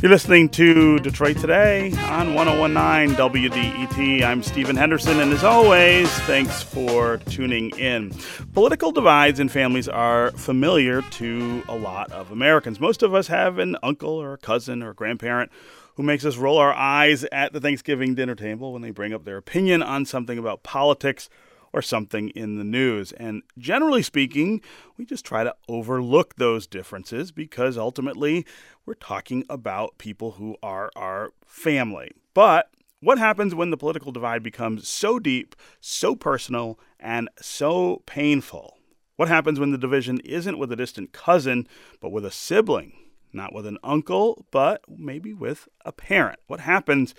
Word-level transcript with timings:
You're 0.00 0.12
listening 0.12 0.48
to 0.50 1.00
Detroit 1.00 1.38
Today 1.38 1.90
on 2.04 2.34
1019 2.34 3.16
WDET. 3.16 4.22
I'm 4.22 4.44
Stephen 4.44 4.76
Henderson, 4.76 5.18
and 5.18 5.32
as 5.32 5.42
always, 5.42 6.08
thanks 6.20 6.62
for 6.62 7.16
tuning 7.16 7.70
in. 7.70 8.12
Political 8.52 8.92
divides 8.92 9.40
in 9.40 9.48
families 9.48 9.88
are 9.88 10.30
familiar 10.30 11.02
to 11.02 11.64
a 11.68 11.74
lot 11.74 12.12
of 12.12 12.30
Americans. 12.30 12.78
Most 12.78 13.02
of 13.02 13.12
us 13.12 13.26
have 13.26 13.58
an 13.58 13.76
uncle 13.82 14.10
or 14.10 14.34
a 14.34 14.38
cousin 14.38 14.84
or 14.84 14.90
a 14.90 14.94
grandparent 14.94 15.50
who 15.96 16.04
makes 16.04 16.24
us 16.24 16.36
roll 16.36 16.58
our 16.58 16.72
eyes 16.72 17.24
at 17.32 17.52
the 17.52 17.60
Thanksgiving 17.60 18.14
dinner 18.14 18.36
table 18.36 18.72
when 18.72 18.82
they 18.82 18.92
bring 18.92 19.12
up 19.12 19.24
their 19.24 19.36
opinion 19.36 19.82
on 19.82 20.04
something 20.04 20.38
about 20.38 20.62
politics 20.62 21.28
or 21.78 21.82
something 21.82 22.30
in 22.30 22.58
the 22.58 22.64
news. 22.64 23.12
And 23.12 23.42
generally 23.56 24.02
speaking, 24.02 24.60
we 24.96 25.04
just 25.04 25.24
try 25.24 25.44
to 25.44 25.54
overlook 25.68 26.34
those 26.34 26.66
differences 26.66 27.30
because 27.30 27.78
ultimately 27.78 28.44
we're 28.84 28.94
talking 28.94 29.44
about 29.48 29.96
people 29.96 30.32
who 30.32 30.56
are 30.60 30.90
our 30.96 31.30
family. 31.46 32.10
But 32.34 32.70
what 33.00 33.18
happens 33.18 33.54
when 33.54 33.70
the 33.70 33.76
political 33.76 34.10
divide 34.10 34.42
becomes 34.42 34.88
so 34.88 35.20
deep, 35.20 35.54
so 35.80 36.16
personal, 36.16 36.80
and 36.98 37.28
so 37.40 38.02
painful? 38.06 38.76
What 39.14 39.28
happens 39.28 39.60
when 39.60 39.70
the 39.70 39.78
division 39.78 40.18
isn't 40.24 40.58
with 40.58 40.72
a 40.72 40.76
distant 40.76 41.12
cousin, 41.12 41.68
but 42.00 42.10
with 42.10 42.24
a 42.24 42.32
sibling? 42.32 42.92
Not 43.32 43.54
with 43.54 43.66
an 43.66 43.78
uncle, 43.84 44.46
but 44.50 44.82
maybe 44.88 45.32
with 45.32 45.68
a 45.84 45.92
parent? 45.92 46.40
What 46.48 46.60
happens 46.60 47.14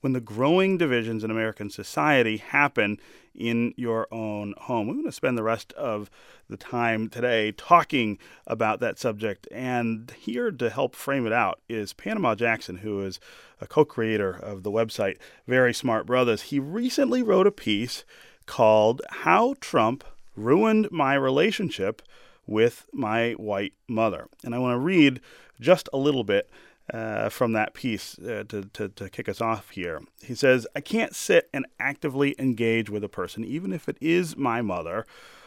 when 0.00 0.12
the 0.12 0.20
growing 0.20 0.78
divisions 0.78 1.24
in 1.24 1.30
American 1.30 1.70
society 1.70 2.38
happen 2.38 2.98
in 3.34 3.72
your 3.76 4.08
own 4.10 4.54
home. 4.58 4.86
We're 4.86 4.94
going 4.94 5.06
to 5.06 5.12
spend 5.12 5.38
the 5.38 5.42
rest 5.42 5.72
of 5.74 6.10
the 6.48 6.56
time 6.56 7.08
today 7.08 7.52
talking 7.52 8.18
about 8.46 8.80
that 8.80 8.98
subject. 8.98 9.46
And 9.52 10.10
here 10.18 10.50
to 10.50 10.70
help 10.70 10.96
frame 10.96 11.26
it 11.26 11.32
out 11.32 11.60
is 11.68 11.92
Panama 11.92 12.34
Jackson, 12.34 12.78
who 12.78 13.02
is 13.02 13.20
a 13.60 13.66
co 13.66 13.84
creator 13.84 14.30
of 14.30 14.62
the 14.62 14.70
website 14.70 15.18
Very 15.46 15.72
Smart 15.74 16.06
Brothas. 16.06 16.42
He 16.42 16.58
recently 16.58 17.22
wrote 17.22 17.46
a 17.46 17.52
piece 17.52 18.04
called 18.46 19.02
How 19.10 19.54
Trump 19.60 20.04
Ruined 20.36 20.88
My 20.90 21.14
Relationship 21.14 22.02
with 22.46 22.86
My 22.92 23.32
White 23.32 23.74
Mother. 23.86 24.28
And 24.44 24.54
I 24.54 24.58
want 24.58 24.74
to 24.74 24.78
read 24.78 25.20
just 25.60 25.88
a 25.92 25.98
little 25.98 26.24
bit 26.24 26.50
uh, 26.92 27.28
from 27.28 27.52
that 27.52 27.74
piece 27.74 28.18
uh, 28.18 28.44
to, 28.48 28.62
to, 28.72 28.88
to 28.88 29.08
kick 29.08 29.28
us 29.28 29.40
off 29.40 29.70
here. 29.70 30.00
He 30.22 30.34
says, 30.34 30.66
I 30.74 30.80
can't 30.80 31.14
sit 31.14 31.48
and 31.52 31.66
actively 31.78 32.34
engage 32.38 32.90
with 32.90 33.04
a 33.04 33.08
person, 33.08 33.44
even 33.44 33.72
if 33.72 33.88
it 33.88 33.96
is 34.00 34.36
my 34.36 34.62
mother, 34.62 35.06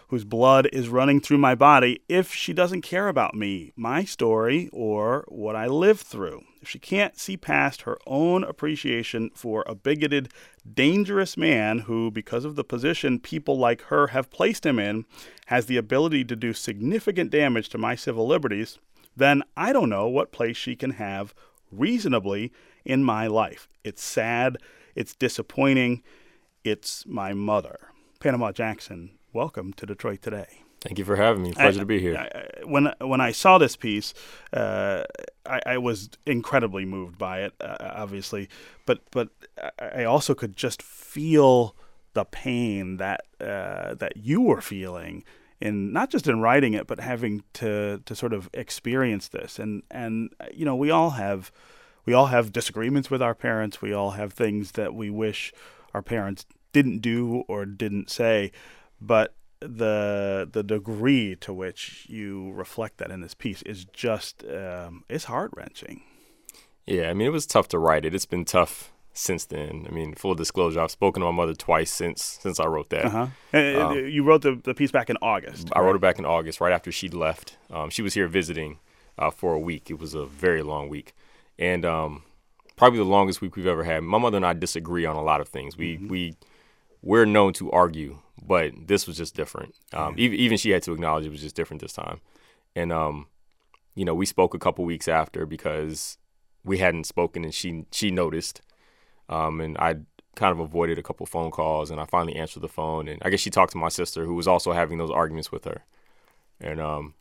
whose 0.10 0.24
blood 0.24 0.68
is 0.72 0.90
running 0.90 1.20
through 1.20 1.40
my 1.40 1.56
body, 1.56 2.02
if 2.08 2.34
she 2.34 2.54
doesn't 2.54 2.82
care 2.82 3.08
about 3.08 3.34
me, 3.34 3.74
my 3.76 4.04
story, 4.04 4.70
or 4.72 5.26
what 5.28 5.56
I 5.56 5.66
lived 5.66 6.02
through. 6.02 6.44
If 6.62 6.70
she 6.70 6.78
can't 6.78 7.18
see 7.18 7.36
past 7.36 7.82
her 7.82 7.98
own 8.06 8.44
appreciation 8.44 9.32
for 9.34 9.64
a 9.66 9.76
bigoted, 9.76 10.30
dangerous 10.72 11.36
man 11.36 11.80
who, 11.80 12.12
because 12.12 12.46
of 12.46 12.56
the 12.56 12.64
position 12.64 13.20
people 13.20 13.58
like 13.58 13.82
her 13.84 14.08
have 14.08 14.30
placed 14.30 14.66
him 14.66 14.78
in, 14.78 15.06
has 15.48 15.66
the 15.66 15.78
ability 15.78 16.24
to 16.26 16.36
do 16.36 16.54
significant 16.54 17.32
damage 17.32 17.70
to 17.70 17.78
my 17.78 17.96
civil 17.96 18.28
liberties, 18.28 18.78
then 19.16 19.44
I 19.56 19.74
don't 19.74 19.90
know 19.90 20.08
what 20.08 20.32
place 20.32 20.58
she 20.58 20.76
can 20.76 20.92
have 20.92 21.34
reasonably 21.72 22.52
in 22.86 23.04
my 23.04 23.28
life. 23.28 23.68
It's 23.84 24.04
sad, 24.04 24.58
it's 24.96 25.16
disappointing, 25.16 26.04
it's 26.64 27.06
my 27.06 27.34
mother. 27.34 27.80
Panama 28.20 28.52
Jackson, 28.52 29.12
welcome 29.34 29.74
to 29.74 29.86
Detroit 29.86 30.22
Today. 30.22 30.64
Thank 30.82 31.00
you 31.00 31.06
for 31.06 31.16
having 31.16 31.44
me. 31.44 31.54
Pleasure 31.54 31.80
I, 31.80 31.82
to 31.82 31.86
be 31.86 32.00
here. 32.00 32.18
I, 32.18 32.66
when 32.66 32.94
when 33.00 33.22
I 33.22 33.32
saw 33.32 33.58
this 33.58 33.78
piece, 33.78 34.14
uh, 34.52 35.04
I, 35.46 35.62
I, 35.66 35.78
was 35.78 36.10
incredibly 36.26 36.84
moved 36.84 37.18
by 37.18 37.40
it, 37.44 37.54
uh, 37.62 37.78
obviously, 37.80 38.50
but 38.86 39.00
but 39.12 39.30
I 39.80 40.04
also 40.04 40.36
could 40.36 40.58
just 40.58 40.82
feel 40.82 41.74
the 42.14 42.26
pain 42.26 42.98
that 42.98 43.26
uh, 43.40 43.94
that 43.96 44.18
you 44.18 44.42
were 44.42 44.60
feeling 44.60 45.24
in 45.64 45.94
not 45.94 46.10
just 46.10 46.28
in 46.28 46.42
writing 46.42 46.74
it, 46.74 46.88
but 46.88 47.00
having 47.00 47.42
to 47.54 48.02
to 48.06 48.16
sort 48.16 48.34
of 48.34 48.50
experience 48.54 49.30
this. 49.30 49.58
And 49.58 49.82
and 49.90 50.30
you 50.54 50.66
know, 50.66 50.76
we 50.76 50.92
all 50.92 51.12
have 51.12 51.52
we 52.06 52.14
all 52.14 52.28
have 52.28 52.52
disagreements 52.52 53.10
with 53.10 53.22
our 53.22 53.34
parents. 53.34 53.82
We 53.82 53.94
all 53.94 54.12
have 54.12 54.34
things 54.34 54.74
that 54.74 54.94
we 54.94 55.10
wish 55.10 55.54
our 55.94 56.02
parents 56.02 56.46
didn't 56.74 57.00
do 57.00 57.46
or 57.48 57.66
didn't 57.66 58.10
say, 58.10 58.52
but 59.00 59.36
the 59.62 60.50
the 60.52 60.64
degree 60.64 61.38
to 61.38 61.54
which 61.54 62.06
you 62.10 62.52
reflect 62.52 62.98
that 62.98 63.10
in 63.10 63.22
this 63.22 63.34
piece 63.34 63.62
is 63.62 63.86
just 63.86 64.44
um, 64.44 65.06
it's 65.08 65.26
heart 65.26 65.52
wrenching. 65.56 66.04
Yeah, 66.86 67.10
I 67.10 67.14
mean, 67.14 67.28
it 67.28 67.32
was 67.32 67.46
tough 67.46 67.70
to 67.70 67.80
write 67.80 68.04
it. 68.04 68.14
It's 68.14 68.26
been 68.26 68.44
tough 68.44 68.92
since 69.14 69.46
then. 69.46 69.86
I 69.88 69.92
mean, 69.92 70.14
full 70.16 70.36
disclosure, 70.36 70.82
I've 70.82 70.92
spoken 70.92 71.22
to 71.22 71.26
my 71.26 71.36
mother 71.36 71.54
twice 71.54 71.92
since 71.92 72.24
since 72.24 72.60
I 72.60 72.66
wrote 72.66 72.90
that. 72.90 73.06
Uh-huh. 73.06 73.28
Um, 73.54 73.98
you 74.08 74.24
wrote 74.24 74.42
the, 74.42 74.60
the 74.64 74.74
piece 74.74 74.92
back 74.92 75.10
in 75.10 75.18
August. 75.22 75.70
I 75.74 75.80
right? 75.80 75.86
wrote 75.86 75.96
it 75.96 76.02
back 76.02 76.20
in 76.20 76.26
August, 76.26 76.60
right 76.60 76.74
after 76.74 76.92
she 76.92 77.10
left. 77.10 77.58
Um, 77.72 77.90
she 77.90 78.02
was 78.02 78.14
here 78.16 78.28
visiting 78.28 78.80
uh, 79.18 79.32
for 79.32 79.54
a 79.54 79.60
week. 79.60 79.90
It 79.90 80.00
was 80.00 80.14
a 80.14 80.26
very 80.26 80.64
long 80.64 80.90
week, 80.90 81.14
and 81.58 81.86
um, 81.86 82.24
probably 82.76 83.00
the 83.00 83.06
longest 83.06 83.42
week 83.42 83.56
we've 83.56 83.68
ever 83.68 83.84
had. 83.84 84.04
My 84.04 84.18
mother 84.18 84.38
and 84.38 84.46
I 84.46 84.54
disagree 84.54 85.06
on 85.06 85.16
a 85.16 85.24
lot 85.24 85.42
of 85.42 85.48
things. 85.48 85.78
We 85.78 85.96
mm-hmm. 85.96 86.08
we 86.08 86.36
we're 87.02 87.26
known 87.26 87.54
to 87.54 87.72
argue, 87.72 88.20
but 88.42 88.72
this 88.88 89.06
was 89.08 89.18
just 89.18 89.36
different. 89.36 89.76
Um, 89.94 90.16
even, 90.18 90.40
even 90.40 90.58
she 90.58 90.72
had 90.72 90.84
to 90.84 90.94
acknowledge 90.94 91.26
it 91.26 91.32
was 91.32 91.42
just 91.42 91.56
different 91.56 91.82
this 91.82 91.94
time, 91.94 92.22
and 92.76 92.92
um, 92.92 93.28
you 93.96 94.06
know, 94.06 94.16
we 94.16 94.26
spoke 94.26 94.54
a 94.54 94.60
couple 94.60 94.86
weeks 94.86 95.08
after 95.08 95.46
because 95.46 96.18
we 96.66 96.80
hadn't 96.80 97.06
spoken, 97.06 97.44
and 97.44 97.54
she 97.54 97.86
she 97.92 98.10
noticed 98.10 98.62
um, 99.34 99.62
and 99.62 99.78
I 99.78 99.96
kind 100.36 100.52
of 100.52 100.60
avoided 100.60 100.98
a 100.98 101.04
couple 101.04 101.26
phone 101.26 101.52
calls, 101.52 101.92
and 101.92 102.00
I 102.00 102.06
finally 102.06 102.36
answered 102.36 102.62
the 102.62 102.70
phone. 102.70 103.08
And 103.08 103.22
I 103.24 103.30
guess 103.30 103.40
she 103.40 103.50
talked 103.50 103.72
to 103.74 103.78
my 103.78 103.90
sister, 103.90 104.26
who 104.26 104.36
was 104.36 104.48
also 104.48 104.72
having 104.72 104.98
those 104.98 105.12
arguments 105.12 105.52
with 105.52 105.66
her. 105.66 105.84
And 106.62 106.80
um, 106.80 107.14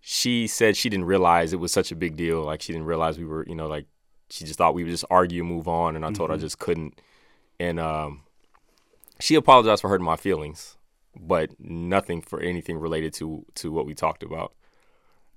she 0.00 0.46
said 0.46 0.76
she 0.76 0.88
didn't 0.88 1.06
realize 1.06 1.52
it 1.52 1.60
was 1.60 1.72
such 1.72 1.92
a 1.92 1.96
big 1.96 2.16
deal. 2.16 2.42
Like 2.42 2.62
she 2.62 2.72
didn't 2.72 2.86
realize 2.86 3.18
we 3.18 3.24
were, 3.24 3.44
you 3.46 3.54
know, 3.54 3.66
like 3.66 3.86
she 4.30 4.44
just 4.44 4.58
thought 4.58 4.74
we 4.74 4.84
would 4.84 4.90
just 4.90 5.04
argue, 5.10 5.42
and 5.42 5.50
move 5.50 5.68
on. 5.68 5.96
And 5.96 6.04
I 6.04 6.08
mm-hmm. 6.08 6.14
told 6.14 6.30
her 6.30 6.34
I 6.34 6.36
mm-hmm. 6.36 6.46
just 6.46 6.58
couldn't. 6.58 7.00
And 7.58 7.80
um, 7.80 8.22
she 9.20 9.34
apologized 9.34 9.82
for 9.82 9.88
hurting 9.88 10.04
my 10.06 10.16
feelings, 10.16 10.76
but 11.18 11.50
nothing 11.58 12.22
for 12.22 12.40
anything 12.40 12.78
related 12.78 13.12
to 13.14 13.44
to 13.56 13.72
what 13.72 13.86
we 13.86 13.94
talked 13.94 14.22
about. 14.22 14.54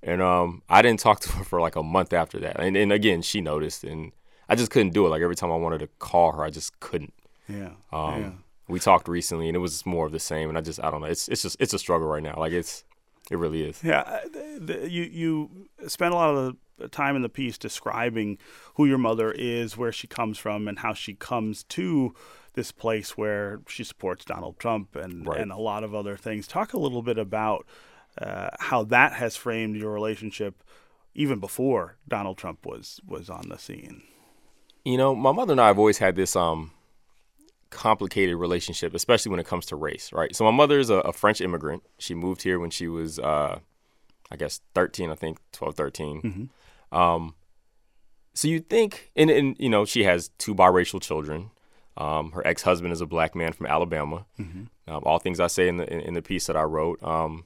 And 0.02 0.20
um, 0.20 0.62
I 0.68 0.82
didn't 0.82 1.00
talk 1.00 1.20
to 1.26 1.32
her 1.32 1.44
for 1.44 1.60
like 1.60 1.76
a 1.76 1.82
month 1.82 2.12
after 2.12 2.38
that. 2.40 2.60
And, 2.60 2.76
and 2.76 2.92
again, 2.92 3.22
she 3.22 3.40
noticed, 3.40 3.84
and 3.84 4.12
I 4.52 4.54
just 4.54 4.70
couldn't 4.70 4.92
do 4.92 5.06
it. 5.06 5.10
Like 5.10 5.22
every 5.22 5.36
time 5.36 5.50
I 5.50 5.56
wanted 5.56 5.78
to 5.78 5.88
call 5.98 6.32
her, 6.32 6.44
I 6.44 6.50
just 6.50 6.78
couldn't. 6.80 7.14
Yeah. 7.48 7.70
Um, 7.92 8.20
yeah. 8.20 8.30
We 8.68 8.78
talked 8.78 9.08
recently, 9.08 9.48
and 9.48 9.56
it 9.56 9.60
was 9.60 9.84
more 9.86 10.06
of 10.06 10.12
the 10.12 10.20
same. 10.20 10.48
And 10.48 10.58
I 10.58 10.60
just, 10.60 10.82
I 10.82 10.90
don't 10.90 11.00
know. 11.00 11.06
It's, 11.06 11.28
it's 11.28 11.42
just, 11.42 11.56
it's 11.58 11.74
a 11.74 11.78
struggle 11.78 12.06
right 12.06 12.22
now. 12.22 12.36
Like 12.36 12.52
it's, 12.52 12.84
it 13.30 13.38
really 13.38 13.62
is. 13.64 13.82
Yeah. 13.82 14.00
Uh, 14.00 14.74
you, 14.84 15.02
you 15.04 15.68
spend 15.88 16.12
a 16.12 16.16
lot 16.16 16.34
of 16.34 16.56
the 16.78 16.88
time 16.88 17.16
in 17.16 17.22
the 17.22 17.28
piece 17.28 17.58
describing 17.58 18.38
who 18.74 18.84
your 18.84 18.98
mother 18.98 19.32
is, 19.32 19.76
where 19.76 19.92
she 19.92 20.06
comes 20.06 20.38
from, 20.38 20.68
and 20.68 20.78
how 20.80 20.92
she 20.94 21.14
comes 21.14 21.64
to 21.64 22.14
this 22.54 22.72
place 22.72 23.16
where 23.16 23.60
she 23.66 23.84
supports 23.84 24.24
Donald 24.24 24.58
Trump 24.58 24.94
and 24.96 25.26
right. 25.26 25.40
and 25.40 25.50
a 25.50 25.56
lot 25.56 25.84
of 25.84 25.94
other 25.94 26.16
things. 26.16 26.46
Talk 26.46 26.72
a 26.74 26.78
little 26.78 27.02
bit 27.02 27.18
about 27.18 27.66
uh, 28.18 28.50
how 28.58 28.84
that 28.84 29.14
has 29.14 29.36
framed 29.36 29.76
your 29.76 29.90
relationship 29.90 30.62
even 31.14 31.38
before 31.38 31.96
Donald 32.06 32.36
Trump 32.36 32.66
was 32.66 33.00
was 33.06 33.30
on 33.30 33.48
the 33.48 33.58
scene. 33.58 34.02
You 34.84 34.96
know, 34.96 35.14
my 35.14 35.32
mother 35.32 35.52
and 35.52 35.60
I 35.60 35.68
have 35.68 35.78
always 35.78 35.98
had 35.98 36.16
this 36.16 36.36
um 36.36 36.72
complicated 37.72 38.36
relationship, 38.36 38.94
especially 38.94 39.30
when 39.30 39.40
it 39.40 39.46
comes 39.46 39.66
to 39.66 39.76
race, 39.76 40.12
right? 40.12 40.36
So 40.36 40.44
my 40.44 40.50
mother 40.50 40.78
is 40.78 40.90
a, 40.90 40.96
a 40.96 41.12
French 41.12 41.40
immigrant. 41.40 41.82
She 41.98 42.14
moved 42.14 42.42
here 42.42 42.60
when 42.60 42.70
she 42.70 42.86
was, 42.86 43.18
uh, 43.18 43.58
I 44.30 44.36
guess, 44.36 44.60
13, 44.74 45.10
I 45.10 45.14
think, 45.14 45.38
12, 45.52 45.74
13. 45.74 46.22
Mm-hmm. 46.22 46.96
Um, 46.96 47.34
so 48.34 48.46
you 48.46 48.60
think, 48.60 49.10
and, 49.16 49.30
and, 49.30 49.56
you 49.58 49.68
know, 49.68 49.84
she 49.84 50.04
has 50.04 50.30
two 50.38 50.54
biracial 50.54 51.00
children. 51.02 51.50
Um, 51.96 52.32
her 52.32 52.46
ex-husband 52.46 52.92
is 52.92 53.00
a 53.00 53.06
black 53.06 53.34
man 53.34 53.52
from 53.52 53.66
Alabama. 53.66 54.26
Mm-hmm. 54.38 54.92
Um, 54.92 55.02
all 55.04 55.18
things 55.18 55.40
I 55.40 55.46
say 55.46 55.68
in 55.68 55.78
the 55.78 55.92
in, 55.92 56.00
in, 56.00 56.14
the 56.14 56.22
piece 56.22 56.46
that 56.46 56.56
I 56.56 56.62
wrote. 56.62 57.02
Um, 57.02 57.44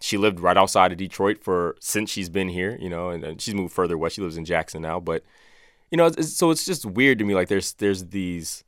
she 0.00 0.18
lived 0.18 0.40
right 0.40 0.56
outside 0.56 0.92
of 0.92 0.98
Detroit 0.98 1.42
for 1.42 1.76
since 1.80 2.10
she's 2.10 2.28
been 2.28 2.50
here, 2.50 2.76
you 2.78 2.90
know, 2.90 3.08
and, 3.08 3.24
and 3.24 3.40
she's 3.40 3.54
moved 3.54 3.72
further 3.72 3.96
west. 3.96 4.16
She 4.16 4.20
lives 4.20 4.36
in 4.36 4.44
Jackson 4.44 4.82
now, 4.82 5.00
but 5.00 5.24
you 5.90 5.96
know, 5.96 6.06
it's, 6.06 6.32
so 6.32 6.50
it's 6.50 6.64
just 6.64 6.84
weird 6.84 7.18
to 7.18 7.24
me. 7.24 7.34
Like 7.34 7.48
there's 7.48 7.72
there's 7.74 8.06
these 8.06 8.64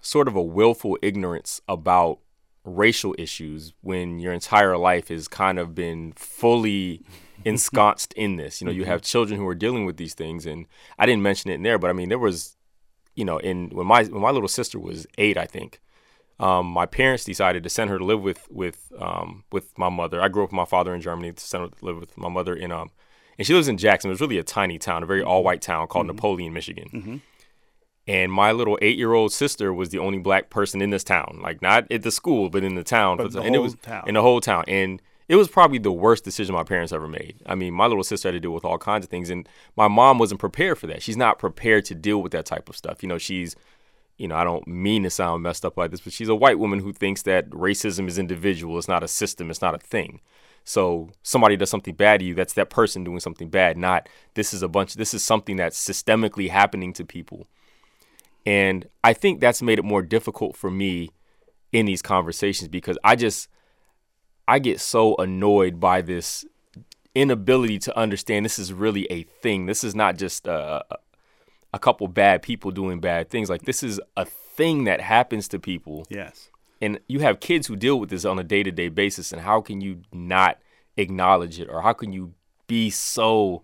sort 0.00 0.28
of 0.28 0.34
a 0.36 0.42
willful 0.42 0.98
ignorance 1.00 1.60
about 1.68 2.18
racial 2.64 3.14
issues 3.18 3.72
when 3.80 4.18
your 4.18 4.32
entire 4.32 4.76
life 4.76 5.08
has 5.08 5.28
kind 5.28 5.58
of 5.58 5.74
been 5.74 6.12
fully 6.12 7.02
ensconced 7.44 8.12
in 8.14 8.36
this. 8.36 8.60
You 8.60 8.66
know, 8.66 8.72
you 8.72 8.82
mm-hmm. 8.82 8.90
have 8.90 9.02
children 9.02 9.38
who 9.38 9.46
are 9.46 9.54
dealing 9.54 9.84
with 9.84 9.96
these 9.96 10.14
things, 10.14 10.46
and 10.46 10.66
I 10.98 11.06
didn't 11.06 11.22
mention 11.22 11.50
it 11.50 11.54
in 11.54 11.62
there, 11.62 11.78
but 11.78 11.90
I 11.90 11.92
mean, 11.92 12.08
there 12.08 12.18
was, 12.18 12.56
you 13.14 13.24
know, 13.24 13.38
in 13.38 13.70
when 13.70 13.86
my 13.86 14.04
when 14.04 14.22
my 14.22 14.30
little 14.30 14.48
sister 14.48 14.78
was 14.78 15.06
eight, 15.18 15.36
I 15.36 15.46
think. 15.46 15.80
Um, 16.40 16.66
my 16.66 16.86
parents 16.86 17.22
decided 17.24 17.62
to 17.62 17.70
send 17.70 17.90
her 17.90 17.98
to 17.98 18.04
live 18.04 18.20
with 18.20 18.50
with 18.50 18.90
um, 18.98 19.44
with 19.52 19.78
my 19.78 19.88
mother. 19.88 20.20
I 20.20 20.28
grew 20.28 20.42
up 20.42 20.50
with 20.50 20.56
my 20.56 20.64
father 20.64 20.94
in 20.94 21.00
Germany. 21.00 21.32
To 21.32 21.40
send 21.40 21.62
her 21.62 21.68
to 21.68 21.84
live 21.84 22.00
with 22.00 22.18
my 22.18 22.28
mother 22.28 22.54
in 22.54 22.72
um, 22.72 22.90
and 23.38 23.46
she 23.46 23.54
lives 23.54 23.68
in 23.68 23.76
Jackson. 23.76 24.10
It 24.10 24.12
was 24.12 24.20
really 24.20 24.38
a 24.38 24.42
tiny 24.42 24.78
town, 24.78 25.02
a 25.02 25.06
very 25.06 25.22
all 25.22 25.42
white 25.42 25.62
town 25.62 25.86
called 25.86 26.06
mm-hmm. 26.06 26.16
Napoleon, 26.16 26.52
Michigan. 26.52 26.88
Mm-hmm. 26.92 27.16
And 28.08 28.32
my 28.32 28.52
little 28.52 28.78
eight 28.82 28.98
year 28.98 29.12
old 29.12 29.32
sister 29.32 29.72
was 29.72 29.90
the 29.90 29.98
only 29.98 30.18
black 30.18 30.50
person 30.50 30.82
in 30.82 30.90
this 30.90 31.04
town, 31.04 31.38
like 31.42 31.62
not 31.62 31.90
at 31.90 32.02
the 32.02 32.10
school, 32.10 32.50
but 32.50 32.64
in 32.64 32.74
the 32.74 32.82
town. 32.82 33.18
But 33.18 33.32
the 33.32 33.40
and 33.40 33.54
it 33.54 33.60
was 33.60 33.76
town. 33.76 34.04
in 34.08 34.14
the 34.14 34.22
whole 34.22 34.40
town. 34.40 34.64
And 34.66 35.00
it 35.28 35.36
was 35.36 35.48
probably 35.48 35.78
the 35.78 35.92
worst 35.92 36.24
decision 36.24 36.54
my 36.54 36.64
parents 36.64 36.92
ever 36.92 37.06
made. 37.06 37.36
I 37.46 37.54
mean, 37.54 37.74
my 37.74 37.86
little 37.86 38.04
sister 38.04 38.28
had 38.28 38.32
to 38.32 38.40
deal 38.40 38.50
with 38.50 38.64
all 38.64 38.76
kinds 38.76 39.04
of 39.04 39.10
things, 39.10 39.30
and 39.30 39.48
my 39.76 39.88
mom 39.88 40.18
wasn't 40.18 40.40
prepared 40.40 40.78
for 40.78 40.88
that. 40.88 41.02
She's 41.02 41.16
not 41.16 41.38
prepared 41.38 41.84
to 41.86 41.94
deal 41.94 42.20
with 42.20 42.32
that 42.32 42.44
type 42.44 42.68
of 42.68 42.76
stuff. 42.76 43.02
You 43.02 43.08
know, 43.08 43.18
she's, 43.18 43.54
you 44.18 44.26
know, 44.26 44.34
I 44.34 44.44
don't 44.44 44.66
mean 44.66 45.04
to 45.04 45.10
sound 45.10 45.42
messed 45.42 45.64
up 45.64 45.76
like 45.76 45.90
this, 45.90 46.00
but 46.00 46.12
she's 46.12 46.28
a 46.28 46.34
white 46.34 46.58
woman 46.58 46.80
who 46.80 46.92
thinks 46.92 47.22
that 47.22 47.48
racism 47.50 48.08
is 48.08 48.18
individual. 48.18 48.76
It's 48.78 48.88
not 48.88 49.04
a 49.04 49.08
system. 49.08 49.48
It's 49.48 49.62
not 49.62 49.74
a 49.74 49.78
thing. 49.78 50.20
So 50.64 51.10
somebody 51.22 51.56
does 51.56 51.70
something 51.70 51.94
bad 51.94 52.20
to 52.20 52.26
you, 52.26 52.34
that's 52.34 52.54
that 52.54 52.70
person 52.70 53.04
doing 53.04 53.20
something 53.20 53.48
bad, 53.48 53.76
not 53.76 54.08
this 54.34 54.54
is 54.54 54.62
a 54.62 54.68
bunch 54.68 54.94
this 54.94 55.14
is 55.14 55.24
something 55.24 55.56
that's 55.56 55.78
systemically 55.78 56.50
happening 56.50 56.92
to 56.94 57.04
people. 57.04 57.46
And 58.44 58.88
I 59.04 59.12
think 59.12 59.40
that's 59.40 59.62
made 59.62 59.78
it 59.78 59.84
more 59.84 60.02
difficult 60.02 60.56
for 60.56 60.70
me 60.70 61.10
in 61.72 61.86
these 61.86 62.02
conversations 62.02 62.68
because 62.68 62.98
I 63.02 63.16
just 63.16 63.48
I 64.46 64.58
get 64.58 64.80
so 64.80 65.16
annoyed 65.16 65.80
by 65.80 66.02
this 66.02 66.44
inability 67.14 67.78
to 67.78 67.96
understand 67.96 68.44
this 68.44 68.58
is 68.58 68.72
really 68.72 69.06
a 69.10 69.22
thing. 69.22 69.66
This 69.66 69.84
is 69.84 69.94
not 69.94 70.16
just 70.16 70.46
a, 70.46 70.84
a 71.72 71.78
couple 71.78 72.08
bad 72.08 72.42
people 72.42 72.70
doing 72.70 73.00
bad 73.00 73.30
things. 73.30 73.50
Like 73.50 73.62
this 73.62 73.82
is 73.82 74.00
a 74.16 74.24
thing 74.24 74.84
that 74.84 75.00
happens 75.00 75.48
to 75.48 75.58
people. 75.58 76.06
Yes 76.08 76.51
and 76.82 76.98
you 77.06 77.20
have 77.20 77.38
kids 77.38 77.68
who 77.68 77.76
deal 77.76 77.98
with 77.98 78.10
this 78.10 78.24
on 78.24 78.38
a 78.40 78.44
day-to-day 78.44 78.88
basis 78.88 79.32
and 79.32 79.40
how 79.42 79.60
can 79.60 79.80
you 79.80 80.02
not 80.12 80.58
acknowledge 80.96 81.60
it? 81.60 81.68
Or 81.70 81.80
how 81.80 81.92
can 81.92 82.12
you 82.12 82.34
be 82.66 82.90
so 82.90 83.62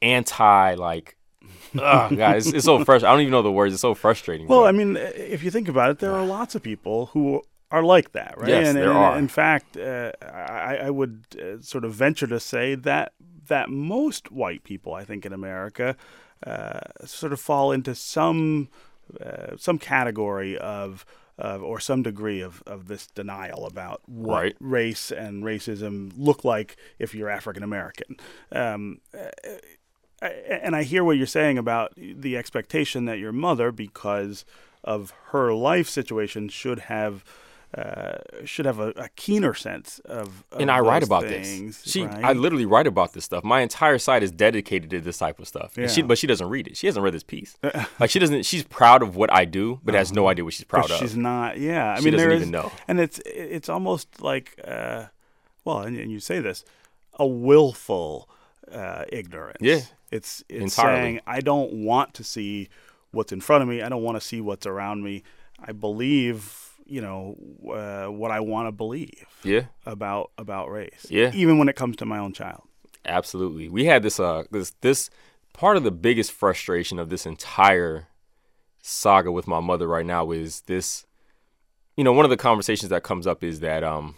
anti 0.00 0.74
like 0.74 1.16
oh 1.76 2.10
god 2.14 2.36
it's, 2.36 2.48
it's 2.48 2.64
so 2.64 2.84
frustrating 2.84 3.06
i 3.06 3.12
don't 3.12 3.20
even 3.20 3.30
know 3.30 3.42
the 3.42 3.52
words. 3.52 3.72
It's 3.72 3.80
so 3.80 3.94
frustrating 3.94 4.48
well 4.48 4.64
i 4.64 4.72
mean 4.72 4.96
if 4.96 5.44
you 5.44 5.50
think 5.50 5.68
about 5.68 5.90
it 5.90 5.98
there 6.00 6.12
are 6.12 6.26
lots 6.26 6.54
of 6.56 6.62
people 6.62 7.06
who 7.06 7.42
are 7.70 7.84
like 7.84 8.12
that 8.12 8.34
right? 8.36 8.48
Yes, 8.48 8.68
and, 8.68 8.76
there 8.76 8.90
and 8.90 8.98
are. 8.98 9.16
in 9.16 9.28
fact 9.28 9.76
uh, 9.76 10.12
I, 10.20 10.78
I, 10.82 10.90
would 10.90 11.24
uh, 11.40 11.62
sort 11.62 11.84
of 11.84 11.94
venture 11.94 12.26
to 12.26 12.40
say 12.40 12.74
that 12.74 13.12
that 13.46 13.70
most 13.70 14.32
white 14.32 14.64
people 14.64 14.92
i 14.92 15.04
think 15.04 15.24
in 15.24 15.32
america 15.32 15.96
uh, 16.44 16.80
sort 17.04 17.32
of 17.32 17.40
fall 17.40 17.70
into 17.70 17.94
some 17.94 18.68
uh, 19.24 19.56
some 19.56 19.78
category 19.78 20.58
of 20.58 21.06
uh, 21.38 21.58
or 21.58 21.80
some 21.80 22.02
degree 22.02 22.40
of, 22.40 22.62
of 22.66 22.88
this 22.88 23.06
denial 23.06 23.66
about 23.66 24.02
what 24.06 24.42
right. 24.42 24.56
race 24.60 25.10
and 25.10 25.44
racism 25.44 26.12
look 26.16 26.44
like 26.44 26.76
if 26.98 27.14
you're 27.14 27.30
African 27.30 27.62
American. 27.62 28.16
Um, 28.50 29.00
and 30.22 30.76
I 30.76 30.82
hear 30.84 31.02
what 31.02 31.16
you're 31.16 31.26
saying 31.26 31.58
about 31.58 31.92
the 31.96 32.36
expectation 32.36 33.06
that 33.06 33.18
your 33.18 33.32
mother, 33.32 33.72
because 33.72 34.44
of 34.84 35.12
her 35.30 35.52
life 35.52 35.88
situation, 35.88 36.48
should 36.48 36.80
have 36.80 37.24
uh, 37.76 38.18
should 38.44 38.66
have 38.66 38.78
a, 38.78 38.88
a, 38.96 39.08
keener 39.16 39.54
sense 39.54 39.98
of, 40.04 40.44
of 40.52 40.60
and 40.60 40.70
I 40.70 40.80
write 40.80 41.02
about 41.02 41.22
things, 41.22 41.82
this. 41.82 41.90
She, 41.90 42.04
right? 42.04 42.22
I 42.22 42.34
literally 42.34 42.66
write 42.66 42.86
about 42.86 43.14
this 43.14 43.24
stuff. 43.24 43.44
My 43.44 43.62
entire 43.62 43.96
site 43.96 44.22
is 44.22 44.30
dedicated 44.30 44.90
to 44.90 45.00
this 45.00 45.16
type 45.16 45.38
of 45.38 45.48
stuff. 45.48 45.72
Yeah. 45.78 45.86
She, 45.86 46.02
but 46.02 46.18
she 46.18 46.26
doesn't 46.26 46.48
read 46.48 46.66
it. 46.66 46.76
She 46.76 46.86
hasn't 46.86 47.02
read 47.02 47.14
this 47.14 47.22
piece. 47.22 47.56
like 47.98 48.10
she 48.10 48.18
doesn't. 48.18 48.44
She's 48.44 48.64
proud 48.64 49.02
of 49.02 49.16
what 49.16 49.32
I 49.32 49.46
do, 49.46 49.80
but 49.82 49.94
uh-huh. 49.94 50.00
has 50.00 50.12
no 50.12 50.24
uh-huh. 50.24 50.32
idea 50.32 50.44
what 50.44 50.52
she's 50.52 50.66
proud 50.66 50.82
but 50.82 50.90
of. 50.90 50.98
She's 50.98 51.16
not. 51.16 51.58
Yeah, 51.58 51.94
I 51.94 52.00
she 52.00 52.04
mean, 52.04 52.12
doesn't 52.12 52.30
even 52.30 52.42
is, 52.42 52.50
know. 52.50 52.70
And 52.86 53.00
it's 53.00 53.20
it's 53.24 53.70
almost 53.70 54.20
like, 54.20 54.60
uh, 54.62 55.06
well, 55.64 55.80
and, 55.80 55.96
and, 55.96 56.10
you 56.10 56.20
say 56.20 56.40
this, 56.40 56.66
a 57.14 57.26
willful 57.26 58.28
uh, 58.70 59.06
ignorance. 59.10 59.58
Yeah, 59.62 59.80
it's 60.10 60.44
it's 60.50 60.76
Entirely. 60.76 61.00
saying 61.00 61.20
I 61.26 61.40
don't 61.40 61.72
want 61.72 62.12
to 62.14 62.24
see 62.24 62.68
what's 63.12 63.32
in 63.32 63.40
front 63.40 63.62
of 63.62 63.68
me. 63.68 63.80
I 63.80 63.88
don't 63.88 64.02
want 64.02 64.16
to 64.16 64.20
see 64.20 64.42
what's 64.42 64.66
around 64.66 65.02
me. 65.02 65.22
I 65.58 65.72
believe 65.72 66.71
you 66.86 67.00
know 67.00 67.36
uh, 67.72 68.06
what 68.06 68.30
I 68.30 68.40
want 68.40 68.68
to 68.68 68.72
believe. 68.72 69.26
Yeah. 69.42 69.66
About 69.86 70.30
about 70.38 70.70
race. 70.70 71.06
Yeah. 71.08 71.30
Even 71.34 71.58
when 71.58 71.68
it 71.68 71.76
comes 71.76 71.96
to 71.96 72.06
my 72.06 72.18
own 72.18 72.32
child. 72.32 72.62
Absolutely. 73.04 73.68
We 73.68 73.84
had 73.86 74.02
this 74.02 74.20
uh 74.20 74.44
this 74.50 74.72
this 74.80 75.10
part 75.52 75.76
of 75.76 75.84
the 75.84 75.90
biggest 75.90 76.32
frustration 76.32 76.98
of 76.98 77.10
this 77.10 77.26
entire 77.26 78.08
saga 78.80 79.30
with 79.30 79.46
my 79.46 79.60
mother 79.60 79.86
right 79.86 80.06
now 80.06 80.30
is 80.32 80.62
this 80.62 81.06
you 81.96 82.02
know 82.02 82.12
one 82.12 82.24
of 82.24 82.30
the 82.30 82.36
conversations 82.36 82.90
that 82.90 83.04
comes 83.04 83.28
up 83.28 83.44
is 83.44 83.60
that 83.60 83.84
um 83.84 84.16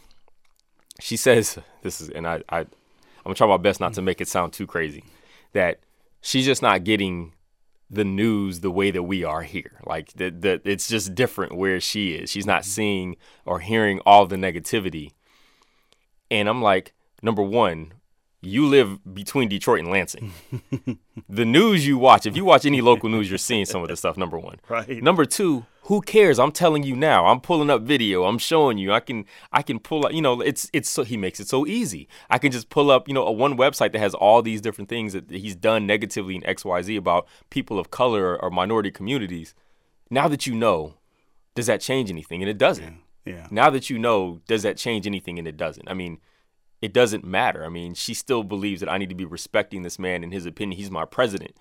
she 1.00 1.16
says 1.18 1.58
this 1.82 2.00
is 2.00 2.08
and 2.08 2.26
I 2.26 2.42
I 2.48 2.60
I'm 2.60 2.68
gonna 3.24 3.34
try 3.34 3.46
my 3.46 3.58
best 3.58 3.80
not 3.80 3.92
to 3.94 4.02
make 4.02 4.20
it 4.20 4.28
sound 4.28 4.54
too 4.54 4.66
crazy 4.66 5.04
that 5.52 5.80
she's 6.22 6.46
just 6.46 6.62
not 6.62 6.84
getting 6.84 7.33
the 7.94 8.04
news 8.04 8.60
the 8.60 8.70
way 8.70 8.90
that 8.90 9.02
we 9.04 9.24
are 9.24 9.42
here. 9.42 9.80
Like 9.84 10.12
that, 10.14 10.42
that 10.42 10.62
it's 10.64 10.88
just 10.88 11.14
different 11.14 11.56
where 11.56 11.80
she 11.80 12.12
is. 12.14 12.30
She's 12.30 12.46
not 12.46 12.62
mm-hmm. 12.62 12.70
seeing 12.70 13.16
or 13.44 13.60
hearing 13.60 14.00
all 14.04 14.26
the 14.26 14.36
negativity. 14.36 15.12
And 16.30 16.48
I'm 16.48 16.62
like, 16.62 16.92
number 17.22 17.42
one, 17.42 17.92
you 18.40 18.66
live 18.66 18.98
between 19.14 19.48
Detroit 19.48 19.80
and 19.80 19.90
Lansing. 19.90 20.32
the 21.28 21.44
news 21.44 21.86
you 21.86 21.98
watch, 21.98 22.26
if 22.26 22.36
you 22.36 22.44
watch 22.44 22.66
any 22.66 22.80
local 22.80 23.08
news, 23.08 23.30
you're 23.30 23.38
seeing 23.38 23.64
some 23.64 23.82
of 23.82 23.88
this 23.88 24.00
stuff. 24.00 24.16
Number 24.16 24.38
one. 24.38 24.60
Right. 24.68 25.02
Number 25.02 25.24
two, 25.24 25.64
who 25.84 26.00
cares? 26.00 26.38
I'm 26.38 26.52
telling 26.52 26.82
you 26.82 26.96
now. 26.96 27.26
I'm 27.26 27.40
pulling 27.40 27.68
up 27.68 27.82
video. 27.82 28.24
I'm 28.24 28.38
showing 28.38 28.78
you. 28.78 28.92
I 28.92 29.00
can 29.00 29.26
I 29.52 29.62
can 29.62 29.78
pull 29.78 30.06
up. 30.06 30.12
You 30.12 30.22
know, 30.22 30.40
it's 30.40 30.70
it's 30.72 30.88
so 30.88 31.04
he 31.04 31.16
makes 31.16 31.40
it 31.40 31.48
so 31.48 31.66
easy. 31.66 32.08
I 32.30 32.38
can 32.38 32.52
just 32.52 32.70
pull 32.70 32.90
up. 32.90 33.06
You 33.06 33.14
know, 33.14 33.26
a 33.26 33.32
one 33.32 33.56
website 33.56 33.92
that 33.92 33.98
has 33.98 34.14
all 34.14 34.40
these 34.40 34.60
different 34.60 34.88
things 34.88 35.12
that 35.12 35.30
he's 35.30 35.54
done 35.54 35.86
negatively 35.86 36.36
in 36.36 36.46
X 36.46 36.64
Y 36.64 36.82
Z 36.82 36.96
about 36.96 37.26
people 37.50 37.78
of 37.78 37.90
color 37.90 38.42
or 38.42 38.50
minority 38.50 38.90
communities. 38.90 39.54
Now 40.10 40.26
that 40.28 40.46
you 40.46 40.54
know, 40.54 40.94
does 41.54 41.66
that 41.66 41.80
change 41.80 42.10
anything? 42.10 42.42
And 42.42 42.50
it 42.50 42.58
doesn't. 42.58 43.00
Yeah. 43.24 43.32
yeah. 43.32 43.46
Now 43.50 43.70
that 43.70 43.90
you 43.90 43.98
know, 43.98 44.40
does 44.46 44.62
that 44.62 44.76
change 44.78 45.06
anything? 45.06 45.38
And 45.38 45.46
it 45.46 45.56
doesn't. 45.56 45.88
I 45.88 45.94
mean 45.94 46.20
it 46.80 46.92
doesn't 46.92 47.24
matter. 47.24 47.64
I 47.64 47.70
mean, 47.70 47.94
she 47.94 48.12
still 48.12 48.42
believes 48.42 48.80
that 48.80 48.90
I 48.90 48.98
need 48.98 49.08
to 49.08 49.14
be 49.14 49.24
respecting 49.24 49.82
this 49.82 49.98
man 49.98 50.22
in 50.22 50.32
his 50.32 50.44
opinion. 50.44 50.78
He's 50.78 50.90
my 50.90 51.06
president. 51.06 51.56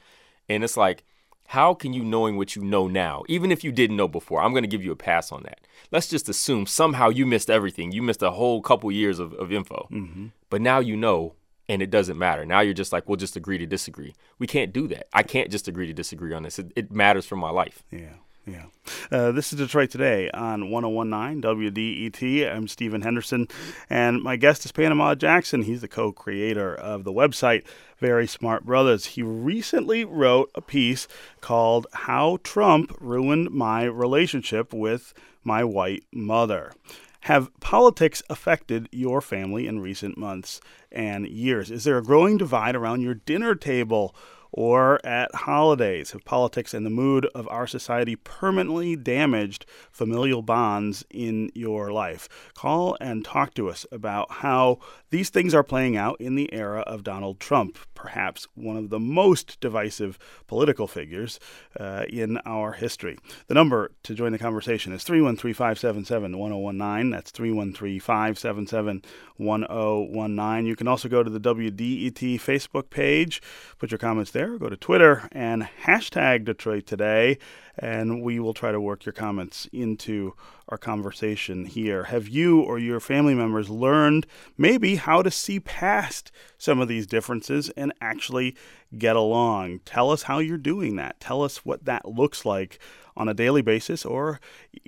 And 0.49 0.65
it's 0.65 0.75
like, 0.75 1.05
how 1.47 1.73
can 1.73 1.93
you, 1.93 2.03
knowing 2.03 2.37
what 2.37 2.55
you 2.55 2.63
know 2.63 2.87
now, 2.87 3.23
even 3.27 3.51
if 3.51 3.63
you 3.63 3.71
didn't 3.71 3.97
know 3.97 4.07
before, 4.07 4.41
I'm 4.41 4.51
going 4.51 4.63
to 4.63 4.69
give 4.69 4.83
you 4.83 4.91
a 4.91 4.95
pass 4.95 5.31
on 5.31 5.43
that. 5.43 5.59
Let's 5.91 6.07
just 6.07 6.29
assume 6.29 6.65
somehow 6.65 7.09
you 7.09 7.25
missed 7.25 7.49
everything. 7.49 7.91
You 7.91 8.01
missed 8.01 8.23
a 8.23 8.31
whole 8.31 8.61
couple 8.61 8.91
years 8.91 9.19
of, 9.19 9.33
of 9.33 9.51
info. 9.51 9.87
Mm-hmm. 9.91 10.27
But 10.49 10.61
now 10.61 10.79
you 10.79 10.95
know, 10.95 11.35
and 11.69 11.81
it 11.81 11.89
doesn't 11.91 12.17
matter. 12.17 12.45
Now 12.45 12.61
you're 12.61 12.73
just 12.73 12.91
like, 12.91 13.07
we'll 13.07 13.17
just 13.17 13.35
agree 13.35 13.57
to 13.57 13.65
disagree. 13.65 14.15
We 14.39 14.47
can't 14.47 14.73
do 14.73 14.87
that. 14.87 15.07
I 15.13 15.23
can't 15.23 15.51
just 15.51 15.67
agree 15.67 15.87
to 15.87 15.93
disagree 15.93 16.33
on 16.33 16.43
this. 16.43 16.59
It, 16.59 16.71
it 16.75 16.91
matters 16.91 17.25
for 17.25 17.35
my 17.35 17.49
life. 17.49 17.83
Yeah. 17.91 18.15
Yeah. 18.45 18.65
Uh, 19.09 19.31
this 19.31 19.53
is 19.53 19.59
Detroit 19.59 19.89
Today 19.89 20.29
on 20.31 20.69
1019 20.69 21.41
WDET. 21.41 22.53
I'm 22.53 22.67
Stephen 22.67 23.01
Henderson, 23.01 23.47
and 23.89 24.21
my 24.21 24.35
guest 24.35 24.65
is 24.65 24.73
Panama 24.73 25.15
Jackson. 25.15 25.61
He's 25.61 25.79
the 25.79 25.87
co 25.87 26.11
creator 26.11 26.75
of 26.75 27.05
the 27.05 27.13
website 27.13 27.63
Very 27.99 28.27
Smart 28.27 28.65
Brothas. 28.65 29.05
He 29.05 29.23
recently 29.23 30.03
wrote 30.03 30.51
a 30.55 30.61
piece 30.61 31.07
called 31.39 31.87
How 31.93 32.39
Trump 32.43 32.93
Ruined 32.99 33.51
My 33.51 33.85
Relationship 33.85 34.73
with 34.73 35.13
My 35.45 35.63
White 35.63 36.03
Mother. 36.11 36.73
Have 37.21 37.57
politics 37.61 38.21
affected 38.29 38.89
your 38.91 39.21
family 39.21 39.67
in 39.67 39.79
recent 39.79 40.17
months 40.17 40.59
and 40.91 41.25
years? 41.25 41.71
Is 41.71 41.85
there 41.85 41.97
a 41.97 42.03
growing 42.03 42.37
divide 42.37 42.75
around 42.75 43.03
your 43.03 43.13
dinner 43.13 43.55
table? 43.55 44.13
Or 44.53 45.03
at 45.05 45.33
holidays? 45.33 46.11
Have 46.11 46.23
politics 46.23 46.73
and 46.73 46.85
the 46.85 46.91
mood 46.91 47.25
of 47.33 47.47
our 47.49 47.67
society 47.67 48.15
permanently 48.15 48.95
damaged 48.95 49.65
familial 49.91 50.43
bonds 50.43 51.03
in 51.09 51.49
your 51.55 51.91
life? 51.91 52.29
Call 52.53 52.95
and 53.01 53.25
talk 53.25 53.53
to 53.55 53.69
us 53.69 53.85
about 53.91 54.31
how 54.31 54.79
these 55.09 55.29
things 55.29 55.53
are 55.53 55.63
playing 55.63 55.97
out 55.97 56.19
in 56.19 56.35
the 56.35 56.51
era 56.53 56.81
of 56.81 57.03
Donald 57.03 57.39
Trump, 57.39 57.77
perhaps 57.93 58.47
one 58.55 58.77
of 58.77 58.89
the 58.89 58.99
most 58.99 59.59
divisive 59.59 60.17
political 60.47 60.87
figures 60.87 61.39
uh, 61.79 62.05
in 62.09 62.37
our 62.45 62.73
history. 62.73 63.17
The 63.47 63.53
number 63.53 63.91
to 64.03 64.13
join 64.13 64.31
the 64.31 64.39
conversation 64.39 64.93
is 64.93 65.03
313 65.03 65.53
577 65.53 66.37
1019. 66.37 67.09
That's 67.11 67.31
313 67.31 67.99
577 67.99 69.03
1019. 69.37 70.65
You 70.65 70.75
can 70.75 70.87
also 70.87 71.09
go 71.09 71.23
to 71.23 71.29
the 71.29 71.39
WDET 71.39 72.35
Facebook 72.39 72.89
page, 72.89 73.41
put 73.77 73.91
your 73.91 73.97
comments 73.97 74.31
there, 74.31 74.42
go 74.47 74.69
to 74.69 74.77
Twitter 74.77 75.27
and 75.31 75.67
hashtag 75.85 76.45
Detroit 76.45 76.85
Today, 76.85 77.37
and 77.77 78.21
we 78.21 78.39
will 78.39 78.53
try 78.53 78.71
to 78.71 78.79
work 78.79 79.05
your 79.05 79.13
comments 79.13 79.67
into 79.71 80.33
our 80.69 80.77
conversation 80.77 81.65
here. 81.65 82.05
Have 82.05 82.27
you 82.27 82.61
or 82.61 82.77
your 82.77 82.99
family 82.99 83.33
members 83.33 83.69
learned 83.69 84.27
maybe 84.57 84.95
how 84.95 85.21
to 85.21 85.31
see 85.31 85.59
past 85.59 86.31
some 86.57 86.79
of 86.79 86.87
these 86.87 87.07
differences 87.07 87.69
and 87.71 87.93
actually 88.01 88.55
get 88.97 89.15
along? 89.15 89.79
Tell 89.85 90.11
us 90.11 90.23
how 90.23 90.39
you're 90.39 90.57
doing 90.57 90.95
that. 90.97 91.19
Tell 91.19 91.41
us 91.41 91.65
what 91.65 91.85
that 91.85 92.07
looks 92.07 92.45
like 92.45 92.79
on 93.15 93.29
a 93.29 93.33
daily 93.33 93.61
basis 93.61 94.05
or, 94.05 94.39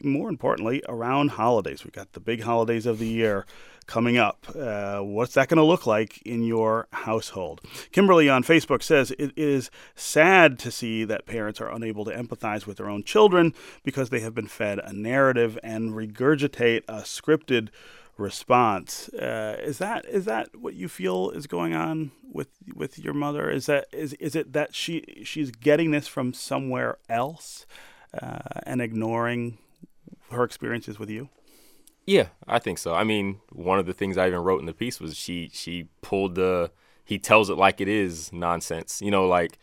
more 0.04 0.30
importantly, 0.30 0.82
around 0.88 1.32
holidays. 1.32 1.84
We've 1.84 1.94
got 1.94 2.14
the 2.14 2.20
big 2.20 2.44
holidays 2.44 2.86
of 2.86 3.00
the 3.00 3.08
year 3.08 3.46
coming 3.88 4.18
up. 4.18 4.46
Uh, 4.56 5.00
what's 5.00 5.34
that 5.36 5.48
going 5.48 5.58
to 5.58 5.64
look 5.64 5.86
like 5.86 6.22
in 6.24 6.44
your 6.44 6.88
household? 6.92 7.62
Kimberly 7.92 8.30
on 8.30 8.44
Facebook 8.44 8.82
says 8.82 9.12
it 9.12 9.32
is 9.36 9.70
sad 9.96 10.58
to 10.60 10.72
see 10.72 11.04
that 11.04 11.26
parents 11.26 11.62
are 11.62 11.72
unable 11.72 12.06
to 12.06 12.12
empathize 12.12 12.66
with 12.66 12.78
their 12.78 12.90
own 12.90 13.04
children 13.04 13.54
because 13.84 14.10
they 14.10 14.22
have 14.22 14.34
been 14.34 14.48
fed 14.48 14.80
a 14.80 14.94
narrative 14.94 15.60
and 15.64 15.92
regurgitate 15.92 16.84
a 16.88 17.02
scripted 17.02 17.70
response. 18.18 19.10
Uh, 19.10 19.58
is 19.62 19.78
that 19.78 20.06
is 20.06 20.26
that 20.26 20.56
what 20.56 20.74
you 20.74 20.88
feel 20.88 21.30
is 21.32 21.48
going 21.48 21.74
on 21.74 22.12
with 22.32 22.48
with 22.74 22.98
your 22.98 23.14
mother? 23.14 23.50
Is 23.50 23.66
that 23.66 23.88
is 23.92 24.14
is 24.14 24.36
it 24.36 24.54
that 24.54 24.74
she 24.74 25.22
she's 25.24 25.52
getting 25.52 25.92
this 25.92 26.08
from 26.08 26.34
somewhere 26.34 26.98
else 27.10 27.66
uh, 28.14 28.62
and 28.66 28.82
ignoring 28.82 29.58
her 30.32 30.44
experiences 30.44 31.00
with 31.00 31.10
you? 31.10 31.30
Yeah, 32.06 32.28
I 32.48 32.60
think 32.60 32.78
so. 32.78 32.94
I 32.94 33.04
mean, 33.04 33.40
one 33.52 33.80
of 33.80 33.86
the 33.86 33.94
things 33.94 34.18
I 34.18 34.28
even 34.28 34.40
wrote 34.40 34.60
in 34.60 34.68
the 34.68 34.74
piece 34.74 35.00
was 35.00 35.18
she 35.18 35.50
she 35.52 35.88
pulled 36.02 36.36
the 36.36 36.72
he 37.04 37.18
tells 37.18 37.50
it 37.50 37.56
like 37.56 37.82
it 37.82 37.88
is 37.88 38.32
nonsense. 38.32 39.02
You 39.02 39.12
know, 39.12 39.28
like 39.28 39.58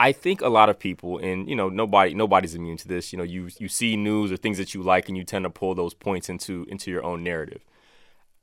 I 0.00 0.12
think 0.12 0.40
a 0.40 0.48
lot 0.48 0.68
of 0.68 0.78
people, 0.78 1.18
and 1.18 1.48
you 1.48 1.56
know, 1.56 1.68
nobody 1.68 2.14
nobody's 2.14 2.54
immune 2.54 2.76
to 2.78 2.88
this. 2.88 3.12
You 3.12 3.16
know, 3.16 3.24
you 3.24 3.48
you 3.58 3.68
see 3.68 3.96
news 3.96 4.30
or 4.30 4.36
things 4.36 4.58
that 4.58 4.72
you 4.72 4.82
like, 4.82 5.08
and 5.08 5.16
you 5.16 5.24
tend 5.24 5.44
to 5.44 5.50
pull 5.50 5.74
those 5.74 5.94
points 5.94 6.28
into 6.28 6.64
into 6.68 6.90
your 6.90 7.04
own 7.04 7.24
narrative. 7.24 7.64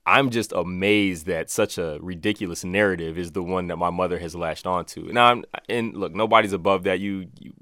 I'm 0.06 0.30
just 0.30 0.52
amazed 0.52 1.26
that 1.26 1.50
such 1.50 1.78
a 1.78 1.98
ridiculous 2.00 2.64
narrative 2.64 3.18
is 3.18 3.32
the 3.32 3.42
one 3.42 3.66
that 3.66 3.76
my 3.76 3.90
mother 3.90 4.18
has 4.20 4.36
latched 4.36 4.66
onto. 4.66 5.12
Now, 5.12 5.26
I'm, 5.26 5.44
and 5.68 5.96
look, 5.96 6.14
nobody's 6.14 6.52
above 6.52 6.84
that. 6.84 7.00
You, 7.00 7.26
you, 7.40 7.52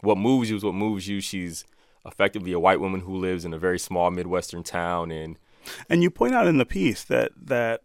what 0.00 0.18
moves 0.18 0.50
you 0.50 0.56
is 0.56 0.64
what 0.64 0.74
moves 0.74 1.06
you. 1.06 1.20
She's 1.20 1.64
effectively 2.04 2.52
a 2.52 2.60
white 2.60 2.80
woman 2.80 3.00
who 3.00 3.16
lives 3.16 3.44
in 3.44 3.54
a 3.54 3.58
very 3.58 3.78
small 3.78 4.10
midwestern 4.10 4.64
town, 4.64 5.10
and 5.12 5.38
and 5.88 6.02
you 6.02 6.10
point 6.10 6.34
out 6.34 6.46
in 6.46 6.58
the 6.58 6.66
piece 6.66 7.04
that 7.04 7.32
that 7.36 7.82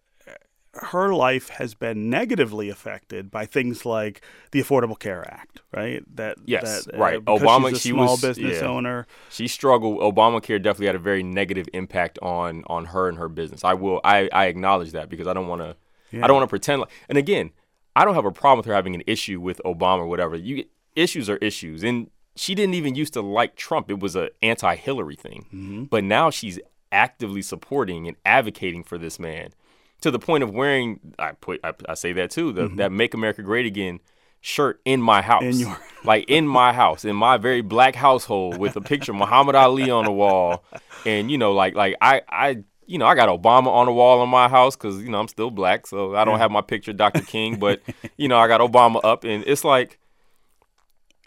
her 0.82 1.14
life 1.14 1.50
has 1.50 1.74
been 1.74 2.10
negatively 2.10 2.70
affected 2.70 3.30
by 3.30 3.46
things 3.46 3.86
like 3.86 4.22
the 4.52 4.62
Affordable 4.62 4.98
Care 4.98 5.26
Act, 5.32 5.62
right? 5.74 6.04
That 6.16 6.38
yes, 6.46 6.86
that, 6.86 6.96
uh, 6.96 6.98
right. 6.98 7.20
Obama, 7.26 7.70
she's 7.70 7.78
a 7.78 7.82
she 7.82 7.90
small 7.90 8.12
was 8.12 8.22
business 8.22 8.62
yeah. 8.62 8.68
owner. 8.68 9.08
She 9.30 9.48
struggled. 9.48 10.00
Obamacare 10.00 10.62
definitely 10.62 10.88
had 10.88 10.96
a 10.96 11.00
very 11.00 11.24
negative 11.24 11.68
impact 11.74 12.18
on 12.22 12.64
on 12.68 12.86
her 12.86 13.08
and 13.08 13.18
her 13.18 13.30
business. 13.30 13.64
I 13.64 13.74
will. 13.76 14.02
I 14.04 14.30
I 14.34 14.46
acknowledge 14.48 14.92
that 14.92 15.10
because 15.10 15.28
I 15.28 15.34
don't 15.34 15.48
want 15.48 15.62
to. 15.62 15.76
Yeah. 16.12 16.24
I 16.24 16.28
don't 16.28 16.38
want 16.38 16.48
to 16.48 16.52
pretend. 16.52 16.82
Like, 16.82 16.90
and 17.08 17.18
again, 17.18 17.52
I 17.96 18.04
don't 18.04 18.16
have 18.16 18.26
a 18.26 18.32
problem 18.32 18.58
with 18.58 18.66
her 18.66 18.74
having 18.74 18.96
an 18.96 19.04
issue 19.08 19.40
with 19.40 19.62
Obama 19.64 20.00
or 20.00 20.08
whatever. 20.08 20.36
You 20.36 20.66
issues 20.96 21.30
are 21.30 21.38
issues, 21.38 21.84
and 21.84 22.10
she 22.36 22.56
didn't 22.56 22.74
even 22.76 22.96
used 22.96 23.14
to 23.14 23.22
like 23.22 23.56
Trump. 23.56 23.90
It 23.92 24.00
was 24.00 24.16
a 24.16 24.30
anti-Hillary 24.42 25.16
thing, 25.16 25.46
Mm-hmm. 25.54 25.84
but 25.86 26.04
now 26.04 26.30
she's 26.30 26.60
actively 26.92 27.42
supporting 27.42 28.08
and 28.08 28.18
advocating 28.26 28.84
for 28.84 28.98
this 28.98 29.18
man 29.20 29.54
to 30.02 30.12
the 30.12 30.20
point 30.20 30.44
of 30.44 30.52
wearing. 30.52 31.00
I 31.18 31.32
put. 31.34 31.60
I, 31.64 31.74
I 31.90 31.94
say 31.96 32.14
that 32.14 32.32
too. 32.32 32.52
The, 32.52 32.68
That 32.68 32.92
"Make 32.92 33.14
America 33.14 33.42
Great 33.42 33.66
Again" 33.66 34.00
shirt 34.42 34.82
in 34.86 35.02
my 35.02 35.22
house, 35.22 35.44
Mm-hmm. 35.44 35.52
In 35.54 35.60
your- 35.60 35.78
like 36.04 36.26
in 36.28 36.48
my 36.48 36.74
house, 36.74 37.06
in 37.06 37.16
my 37.16 37.38
very 37.38 37.62
black 37.62 37.96
household, 37.96 38.58
with 38.58 38.76
a 38.76 38.82
picture 38.82 39.12
of 39.12 39.18
Muhammad 39.20 39.56
Ali 39.56 39.90
on 39.92 40.06
the 40.06 40.12
wall, 40.12 40.64
and 41.06 41.30
you 41.32 41.38
know, 41.38 41.54
like 41.54 41.76
like 41.76 41.96
I 42.02 42.22
I. 42.30 42.64
You 42.88 42.98
know, 42.98 43.06
I 43.06 43.16
got 43.16 43.30
Obama 43.30 43.68
on 43.68 43.86
the 43.86 43.94
wall 43.94 44.22
in 44.22 44.28
my 44.28 44.50
house 44.50 44.76
because 44.76 45.02
you 45.02 45.08
know 45.10 45.18
I'm 45.20 45.30
still 45.30 45.50
black, 45.50 45.88
so 45.88 46.14
I 46.14 46.26
don't 46.26 46.40
have 46.40 46.52
my 46.52 46.60
picture 46.60 46.92
of 46.92 46.98
Dr. 46.98 47.22
King, 47.22 47.58
but 47.58 47.82
you 48.18 48.28
know 48.28 48.38
I 48.38 48.50
got 48.50 48.60
Obama 48.60 49.00
up, 49.02 49.24
and 49.24 49.46
it's 49.48 49.64
like, 49.64 49.98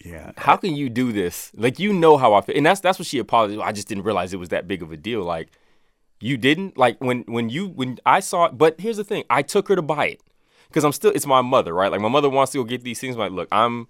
Yeah. 0.04 0.32
how 0.36 0.56
can 0.56 0.76
you 0.76 0.90
do 0.90 1.10
this? 1.12 1.52
Like 1.56 1.78
you 1.78 1.94
know 1.94 2.18
how 2.18 2.34
I 2.34 2.42
feel, 2.42 2.54
and 2.56 2.66
that's 2.66 2.80
that's 2.80 2.98
what 2.98 3.06
she 3.06 3.18
apologized. 3.18 3.62
I 3.62 3.72
just 3.72 3.88
didn't 3.88 4.04
realize 4.04 4.34
it 4.34 4.38
was 4.38 4.50
that 4.50 4.68
big 4.68 4.82
of 4.82 4.92
a 4.92 4.96
deal. 4.98 5.22
Like 5.22 5.52
you 6.24 6.38
didn't 6.38 6.78
like 6.78 6.98
when 7.02 7.20
when 7.26 7.50
you 7.50 7.68
when 7.68 7.98
I 8.06 8.20
saw 8.20 8.46
it. 8.46 8.56
But 8.56 8.80
here's 8.80 8.96
the 8.96 9.04
thing: 9.04 9.24
I 9.28 9.42
took 9.42 9.68
her 9.68 9.76
to 9.76 9.82
buy 9.82 10.06
it 10.06 10.22
because 10.68 10.82
I'm 10.82 10.92
still 10.92 11.10
it's 11.10 11.26
my 11.26 11.42
mother, 11.42 11.74
right? 11.74 11.92
Like 11.92 12.00
my 12.00 12.08
mother 12.08 12.30
wants 12.30 12.52
to 12.52 12.58
go 12.58 12.64
get 12.64 12.82
these 12.82 12.98
things. 12.98 13.14
I'm 13.14 13.20
like, 13.20 13.32
look, 13.32 13.48
I'm 13.52 13.88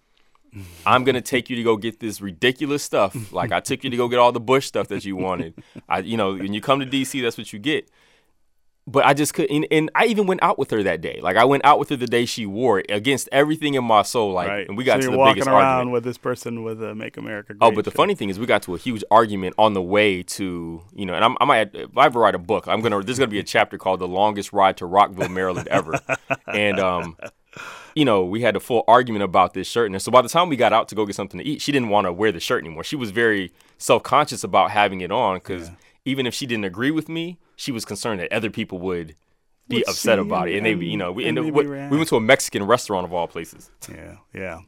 I'm 0.85 1.05
gonna 1.05 1.21
take 1.21 1.49
you 1.49 1.55
to 1.55 1.63
go 1.63 1.77
get 1.77 2.01
this 2.01 2.21
ridiculous 2.21 2.83
stuff. 2.83 3.33
Like 3.33 3.53
I 3.53 3.61
took 3.61 3.85
you 3.85 3.91
to 3.91 3.97
go 3.97 4.09
get 4.09 4.19
all 4.19 4.33
the 4.33 4.41
Bush 4.41 4.67
stuff 4.67 4.89
that 4.89 5.05
you 5.05 5.15
wanted. 5.15 5.55
I 5.89 6.01
you 6.01 6.17
know 6.17 6.35
when 6.35 6.53
you 6.53 6.61
come 6.61 6.81
to 6.81 6.87
DC, 6.87 7.23
that's 7.23 7.39
what 7.39 7.53
you 7.53 7.61
get. 7.61 7.89
But 8.87 9.07
I 9.07 9.15
just 9.15 9.33
couldn't. 9.33 9.65
And 9.71 9.91
I 9.95 10.05
even 10.07 10.27
went 10.27 10.43
out 10.43 10.59
with 10.59 10.71
her 10.71 10.83
that 10.83 11.01
day. 11.01 11.19
Like 11.23 11.37
I 11.37 11.45
went 11.45 11.65
out 11.65 11.79
with 11.79 11.89
her 11.89 11.97
the 11.97 12.07
day 12.07 12.27
she 12.27 12.45
wore 12.45 12.81
it 12.81 12.87
against 12.91 13.31
everything 13.33 13.75
in 13.75 13.85
my 13.85 14.03
soul. 14.03 14.33
Like, 14.33 14.49
right. 14.49 14.69
and 14.69 14.77
we 14.77 14.85
got 14.85 15.03
so 15.03 15.07
to 15.07 15.13
the 15.13 15.19
walking 15.19 15.35
biggest 15.37 15.49
around 15.49 15.63
argument. 15.63 15.93
with 15.93 16.05
this 16.05 16.19
person 16.19 16.65
with 16.65 16.83
a 16.83 16.95
"Make 16.95 17.17
America 17.17 17.55
Great." 17.55 17.67
Oh, 17.67 17.75
but 17.75 17.87
the 17.87 17.91
shirt. 17.91 17.97
funny 17.97 18.15
thing 18.15 18.29
is, 18.29 18.39
we 18.39 18.45
got 18.45 18.63
to 18.65 18.75
a 18.75 18.79
huge 18.79 19.03
argument 19.11 19.55
on 19.57 19.73
the 19.73 19.81
way 19.81 20.23
to 20.23 20.83
you 20.95 21.07
know, 21.07 21.15
and 21.15 21.25
I'm, 21.25 21.37
I 21.41 21.47
might 21.47 21.75
if 21.75 21.97
I 21.97 22.05
ever 22.05 22.21
write 22.21 22.35
a 22.35 22.39
book, 22.39 22.69
I'm 22.69 22.83
gonna 22.83 23.03
there's 23.03 23.19
gonna 23.19 23.31
be 23.31 23.39
a 23.39 23.45
chapter 23.45 23.79
called 23.79 24.01
"The 24.01 24.09
Longest 24.09 24.53
Ride 24.53 24.77
to 24.77 24.87
Rockville, 24.87 25.31
Maryland 25.31 25.69
Ever," 25.69 25.99
and 26.47 26.79
um, 26.79 27.17
you 27.95 28.05
know, 28.05 28.25
we 28.25 28.43
had 28.43 28.57
a 28.57 28.61
full 28.61 28.85
argument 28.89 29.23
about 29.23 29.55
this 29.55 29.69
shirt, 29.69 29.91
and 29.91 30.03
so 30.03 30.11
by 30.11 30.21
the 30.21 30.29
time 30.29 30.49
we 30.49 30.57
got 30.57 30.73
out 30.73 30.89
to 30.89 30.95
go 30.95 31.07
get 31.07 31.15
something 31.15 31.39
to 31.39 31.47
eat, 31.47 31.63
she 31.63 31.73
didn't 31.73 31.89
want 31.89 32.07
to 32.07 32.13
wear 32.13 32.33
the 32.33 32.41
shirt 32.41 32.63
anymore. 32.63 32.85
She 32.85 32.97
was 32.97 33.11
very 33.11 33.53
self 33.79 34.03
conscious 34.03 34.45
about 34.45 34.73
having 34.73 35.01
it 35.01 35.11
on 35.11 35.37
because 35.37 35.71
even 36.05 36.27
if 36.27 36.35
she 36.35 36.47
didn't 36.47 36.65
agree 36.65 36.91
with 36.91 37.09
me, 37.09 37.39
she 37.57 37.73
was 37.73 37.85
concerned 37.85 38.21
that 38.21 38.33
other 38.33 38.51
people 38.51 38.79
would. 38.81 39.17
Be 39.67 39.77
Would 39.77 39.89
upset 39.89 40.19
see 40.19 40.21
about 40.21 40.49
it, 40.51 40.59
and 40.59 40.67
they, 40.67 40.75
you 40.75 40.99
know, 40.99 41.11
we, 41.11 41.27
and 41.27 41.39
and 41.39 41.47
maybe 41.47 41.67
we, 41.67 41.89
we 41.89 41.97
went 41.97 42.09
to 42.11 42.17
a 42.17 42.21
Mexican 42.21 42.65
restaurant 42.65 43.07
of 43.07 43.15
all 43.15 43.27
places. 43.27 43.71
Yeah, 43.89 44.17
yeah. 44.35 44.59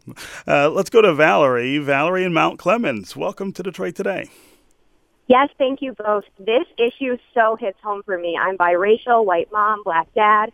Uh, 0.48 0.70
let's 0.70 0.88
go 0.88 1.02
to 1.02 1.12
Valerie. 1.12 1.76
Valerie 1.76 2.24
in 2.24 2.32
Mount 2.32 2.58
Clemens. 2.58 3.14
Welcome 3.14 3.52
to 3.52 3.62
Detroit 3.62 3.94
today. 3.94 4.30
Yes, 5.26 5.50
thank 5.58 5.82
you 5.82 5.92
both. 5.92 6.24
This 6.38 6.64
issue 6.78 7.18
so 7.34 7.56
hits 7.56 7.78
home 7.82 8.04
for 8.04 8.16
me. 8.16 8.38
I'm 8.40 8.56
biracial, 8.56 9.26
white 9.26 9.52
mom, 9.52 9.82
black 9.84 10.08
dad, 10.14 10.50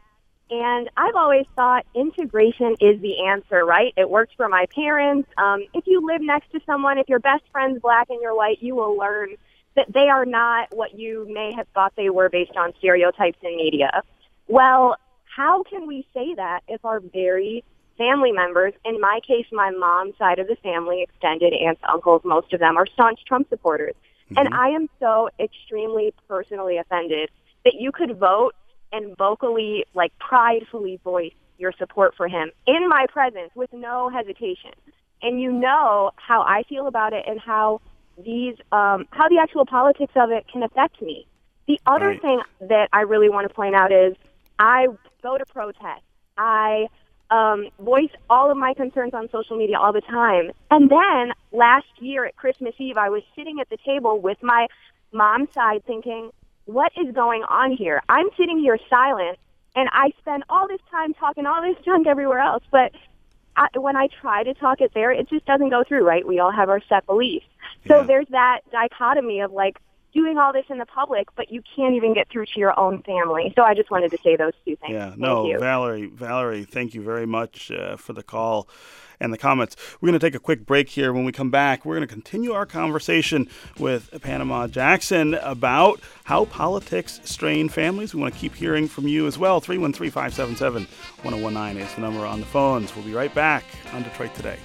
and 0.50 0.90
I've 0.96 1.14
always 1.14 1.46
thought 1.54 1.86
integration 1.94 2.72
is 2.80 3.00
the 3.00 3.26
answer, 3.26 3.64
right? 3.64 3.94
It 3.96 4.10
works 4.10 4.32
for 4.36 4.48
my 4.48 4.66
parents. 4.74 5.28
Um, 5.38 5.66
if 5.72 5.86
you 5.86 6.04
live 6.04 6.20
next 6.20 6.50
to 6.50 6.60
someone, 6.66 6.98
if 6.98 7.08
your 7.08 7.20
best 7.20 7.44
friend's 7.52 7.80
black 7.80 8.10
and 8.10 8.20
you're 8.20 8.34
white, 8.34 8.60
you 8.60 8.74
will 8.74 8.96
learn 8.96 9.36
that 9.76 9.92
they 9.92 10.08
are 10.08 10.26
not 10.26 10.68
what 10.72 10.98
you 10.98 11.26
may 11.30 11.52
have 11.54 11.66
thought 11.74 11.92
they 11.96 12.10
were 12.10 12.28
based 12.28 12.56
on 12.56 12.72
stereotypes 12.78 13.38
in 13.42 13.56
media. 13.56 14.02
Well, 14.48 14.96
how 15.36 15.62
can 15.62 15.86
we 15.86 16.06
say 16.12 16.34
that 16.34 16.60
if 16.68 16.84
our 16.84 17.00
very 17.00 17.64
family 17.96 18.32
members, 18.32 18.74
in 18.84 19.00
my 19.00 19.20
case, 19.26 19.46
my 19.52 19.70
mom's 19.70 20.16
side 20.18 20.38
of 20.38 20.46
the 20.48 20.56
family, 20.56 21.02
extended 21.02 21.52
aunts, 21.52 21.80
uncles, 21.88 22.22
most 22.24 22.52
of 22.52 22.60
them 22.60 22.76
are 22.76 22.86
staunch 22.86 23.20
Trump 23.26 23.48
supporters. 23.48 23.94
Mm-hmm. 24.26 24.38
And 24.38 24.54
I 24.54 24.68
am 24.68 24.88
so 25.00 25.28
extremely 25.38 26.12
personally 26.28 26.78
offended 26.78 27.30
that 27.64 27.74
you 27.78 27.92
could 27.92 28.18
vote 28.18 28.52
and 28.92 29.16
vocally, 29.16 29.84
like 29.94 30.12
pridefully 30.18 31.00
voice 31.02 31.32
your 31.58 31.72
support 31.78 32.14
for 32.16 32.28
him 32.28 32.50
in 32.66 32.88
my 32.88 33.06
presence 33.10 33.50
with 33.54 33.72
no 33.72 34.08
hesitation. 34.08 34.72
And 35.22 35.40
you 35.40 35.52
know 35.52 36.10
how 36.16 36.42
I 36.42 36.64
feel 36.68 36.88
about 36.88 37.12
it 37.12 37.24
and 37.26 37.38
how 37.38 37.80
these, 38.16 38.54
um, 38.72 39.06
how 39.10 39.28
the 39.28 39.38
actual 39.40 39.66
politics 39.66 40.12
of 40.16 40.30
it 40.30 40.46
can 40.52 40.62
affect 40.62 41.00
me. 41.00 41.26
The 41.66 41.80
other 41.86 42.08
Right. 42.08 42.20
thing 42.20 42.42
that 42.60 42.88
I 42.92 43.02
really 43.02 43.28
want 43.28 43.48
to 43.48 43.54
point 43.54 43.74
out 43.74 43.92
is 43.92 44.14
I 44.58 44.88
go 45.22 45.38
to 45.38 45.44
protests. 45.46 46.02
I 46.36 46.86
um, 47.30 47.68
voice 47.80 48.10
all 48.28 48.50
of 48.50 48.58
my 48.58 48.74
concerns 48.74 49.14
on 49.14 49.28
social 49.30 49.56
media 49.56 49.78
all 49.78 49.92
the 49.92 50.02
time. 50.02 50.50
And 50.70 50.90
then 50.90 51.32
last 51.50 51.86
year 51.98 52.26
at 52.26 52.36
Christmas 52.36 52.74
Eve, 52.78 52.98
I 52.98 53.08
was 53.08 53.22
sitting 53.34 53.58
at 53.60 53.68
the 53.70 53.78
table 53.86 54.20
with 54.20 54.36
my 54.42 54.66
mom's 55.12 55.48
side 55.54 55.82
thinking, 55.86 56.30
what 56.66 56.92
is 56.96 57.12
going 57.14 57.42
on 57.44 57.72
here? 57.72 58.02
I'm 58.08 58.28
sitting 58.36 58.58
here 58.58 58.78
silent, 58.90 59.38
and 59.74 59.88
I 59.92 60.10
spend 60.18 60.44
all 60.50 60.68
this 60.68 60.80
time 60.90 61.14
talking 61.14 61.46
all 61.46 61.62
this 61.62 61.82
junk 61.84 62.06
everywhere 62.06 62.38
else. 62.38 62.62
But 62.70 62.92
I, 63.56 63.68
when 63.78 63.96
I 63.96 64.08
try 64.20 64.42
to 64.44 64.54
talk 64.54 64.80
it 64.80 64.92
there, 64.94 65.10
it 65.10 65.28
just 65.28 65.46
doesn't 65.46 65.70
go 65.70 65.84
through, 65.86 66.06
right? 66.06 66.26
We 66.26 66.38
all 66.38 66.52
have 66.52 66.68
our 66.68 66.80
set 66.88 67.06
beliefs. 67.06 67.46
So 67.88 67.98
Yeah. 67.98 68.02
there's 68.04 68.28
that 68.30 68.60
dichotomy 68.70 69.40
of 69.40 69.52
like, 69.52 69.78
doing 70.14 70.36
all 70.36 70.52
this 70.52 70.66
in 70.68 70.76
the 70.76 70.84
public, 70.84 71.26
but 71.36 71.50
you 71.50 71.62
can't 71.74 71.94
even 71.94 72.12
get 72.12 72.28
through 72.28 72.44
to 72.44 72.60
your 72.60 72.78
own 72.78 73.02
family. 73.02 73.50
So 73.56 73.62
I 73.62 73.72
just 73.72 73.90
wanted 73.90 74.10
to 74.10 74.18
say 74.22 74.36
those 74.36 74.52
two 74.62 74.76
things. 74.76 74.92
Yeah, 74.92 75.06
Thank 75.08 75.18
no, 75.20 75.46
you. 75.46 75.58
Valerie, 75.58 76.04
Valerie, 76.06 76.64
thank 76.64 76.92
you 76.92 77.00
very 77.02 77.24
much 77.24 77.70
uh, 77.70 77.96
for 77.96 78.12
the 78.12 78.22
call 78.22 78.68
and 79.20 79.32
the 79.32 79.38
comments. 79.38 79.74
We're 80.02 80.08
going 80.08 80.20
to 80.20 80.26
take 80.26 80.34
a 80.34 80.38
quick 80.38 80.66
break 80.66 80.90
here. 80.90 81.14
When 81.14 81.24
we 81.24 81.32
come 81.32 81.50
back, 81.50 81.86
we're 81.86 81.94
going 81.96 82.06
to 82.06 82.12
continue 82.12 82.52
our 82.52 82.66
conversation 82.66 83.48
with 83.78 84.10
Panama 84.20 84.66
Jackson 84.66 85.32
about 85.36 86.00
how 86.24 86.44
politics 86.44 87.18
strain 87.24 87.70
families. 87.70 88.14
We 88.14 88.20
want 88.20 88.34
to 88.34 88.38
keep 88.40 88.54
hearing 88.54 88.88
from 88.88 89.08
you 89.08 89.26
as 89.26 89.38
well. 89.38 89.60
313 89.60 90.10
577 90.10 90.86
1019 91.22 91.82
is 91.82 91.94
the 91.94 92.02
number 92.02 92.26
on 92.26 92.40
the 92.40 92.46
phones. 92.46 92.94
We'll 92.94 93.06
be 93.06 93.14
right 93.14 93.34
back 93.34 93.64
on 93.94 94.02
Detroit 94.02 94.34
Today. 94.34 94.58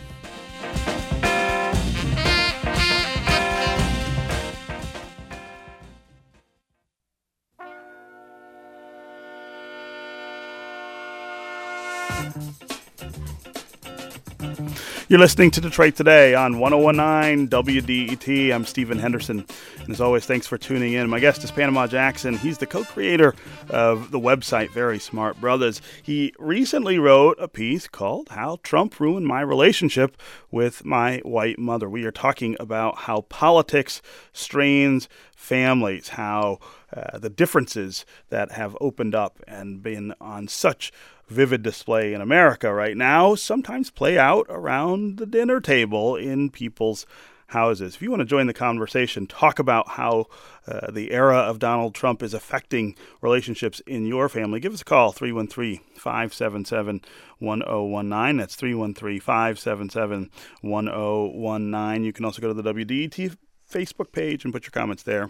You're 15.09 15.19
listening 15.19 15.51
to 15.51 15.61
Detroit 15.61 15.95
Today 15.95 16.35
on 16.35 16.59
1019 16.59 17.47
WDET. 17.47 18.53
I'm 18.53 18.65
Stephen 18.65 18.99
Henderson. 18.99 19.45
And 19.79 19.89
as 19.89 20.01
always, 20.01 20.25
thanks 20.25 20.47
for 20.47 20.57
tuning 20.57 20.91
in. 20.91 21.09
My 21.09 21.21
guest 21.21 21.45
is 21.45 21.51
Panama 21.51 21.87
Jackson. 21.87 22.37
He's 22.37 22.57
the 22.57 22.65
co 22.65 22.83
creator 22.83 23.33
of 23.69 24.11
the 24.11 24.19
website 24.19 24.69
Very 24.71 24.99
Smart 24.99 25.39
Brothas. 25.39 25.79
He 26.03 26.33
recently 26.37 26.99
wrote 26.99 27.37
a 27.39 27.47
piece 27.47 27.87
called 27.87 28.27
How 28.27 28.59
Trump 28.63 28.99
Ruined 28.99 29.25
My 29.25 29.39
Relationship 29.39 30.21
with 30.51 30.83
My 30.83 31.19
White 31.19 31.57
Mother. 31.57 31.87
We 31.89 32.03
are 32.03 32.11
talking 32.11 32.57
about 32.59 32.97
how 32.97 33.21
politics 33.21 34.01
strains 34.33 35.07
families, 35.37 36.09
how 36.09 36.59
uh, 36.93 37.17
the 37.17 37.29
differences 37.29 38.05
that 38.27 38.51
have 38.51 38.75
opened 38.81 39.15
up 39.15 39.39
and 39.47 39.81
been 39.81 40.13
on 40.19 40.49
such 40.49 40.91
vivid 41.27 41.61
display 41.61 42.13
in 42.13 42.21
America 42.21 42.73
right 42.73 42.95
now 42.95 43.35
sometimes 43.35 43.89
play 43.89 44.17
out 44.17 44.45
around 44.49 45.17
the 45.17 45.25
dinner 45.25 45.59
table 45.59 46.15
in 46.15 46.49
people's 46.49 47.05
houses. 47.47 47.95
If 47.95 48.01
you 48.01 48.09
want 48.09 48.21
to 48.21 48.25
join 48.25 48.47
the 48.47 48.53
conversation, 48.53 49.25
talk 49.25 49.59
about 49.59 49.89
how 49.89 50.27
uh, 50.67 50.91
the 50.91 51.11
era 51.11 51.37
of 51.37 51.59
Donald 51.59 51.95
Trump 51.95 52.21
is 52.21 52.33
affecting 52.33 52.95
relationships 53.21 53.81
in 53.87 54.05
your 54.05 54.27
family, 54.29 54.59
give 54.59 54.73
us 54.73 54.81
a 54.81 54.85
call 54.85 55.11
313 55.11 55.79
577 55.95 57.01
1019. 57.39 58.37
That's 58.37 58.55
313 58.55 59.19
577 59.19 60.29
1019. 60.61 62.03
You 62.03 62.13
can 62.13 62.25
also 62.25 62.41
go 62.41 62.53
to 62.53 62.61
the 62.61 62.73
WDET 62.73 63.37
Facebook 63.71 64.11
page 64.11 64.43
and 64.43 64.53
put 64.53 64.63
your 64.63 64.71
comments 64.71 65.03
there. 65.03 65.29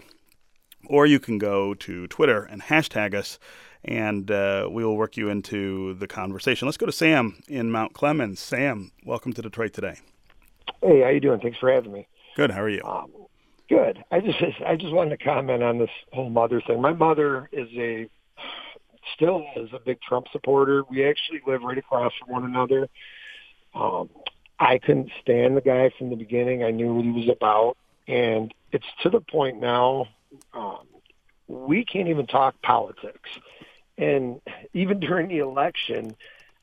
Or 0.86 1.06
you 1.06 1.18
can 1.18 1.38
go 1.38 1.74
to 1.74 2.06
Twitter 2.06 2.44
and 2.44 2.62
hashtag 2.62 3.14
us 3.14 3.38
and 3.84 4.30
uh, 4.30 4.68
we 4.70 4.84
will 4.84 4.96
work 4.96 5.16
you 5.16 5.28
into 5.28 5.94
the 5.94 6.06
conversation. 6.06 6.66
Let's 6.66 6.76
go 6.76 6.86
to 6.86 6.92
Sam 6.92 7.40
in 7.48 7.70
Mount 7.70 7.94
Clemens. 7.94 8.40
Sam, 8.40 8.92
welcome 9.04 9.32
to 9.34 9.42
Detroit 9.42 9.72
today. 9.72 9.96
Hey, 10.82 11.02
how 11.02 11.08
you 11.08 11.20
doing? 11.20 11.40
Thanks 11.40 11.58
for 11.58 11.72
having 11.72 11.92
me. 11.92 12.06
Good. 12.36 12.50
How 12.50 12.62
are 12.62 12.68
you? 12.68 12.82
Um, 12.84 13.12
good. 13.68 14.04
I 14.10 14.20
just 14.20 14.38
I 14.66 14.76
just 14.76 14.92
wanted 14.92 15.18
to 15.18 15.24
comment 15.24 15.62
on 15.62 15.78
this 15.78 15.90
whole 16.12 16.30
mother 16.30 16.60
thing. 16.60 16.80
My 16.80 16.92
mother 16.92 17.48
is 17.52 17.68
a 17.76 18.08
still 19.14 19.44
is 19.56 19.70
a 19.72 19.80
big 19.80 20.00
Trump 20.00 20.26
supporter. 20.32 20.84
We 20.90 21.08
actually 21.08 21.40
live 21.46 21.62
right 21.62 21.78
across 21.78 22.12
from 22.18 22.32
one 22.32 22.44
another. 22.44 22.88
Um, 23.74 24.10
I 24.60 24.78
couldn't 24.78 25.10
stand 25.22 25.56
the 25.56 25.60
guy 25.60 25.90
from 25.98 26.10
the 26.10 26.16
beginning. 26.16 26.64
I 26.64 26.70
knew 26.70 26.94
what 26.94 27.04
he 27.04 27.10
was 27.10 27.28
about, 27.28 27.76
and 28.06 28.52
it's 28.72 28.86
to 29.02 29.10
the 29.10 29.20
point 29.20 29.60
now. 29.60 30.06
Um, 30.52 30.86
we 31.46 31.84
can't 31.84 32.08
even 32.08 32.26
talk 32.26 32.60
politics. 32.62 33.30
And 33.96 34.40
even 34.74 35.00
during 35.00 35.28
the 35.28 35.38
election, 35.38 36.14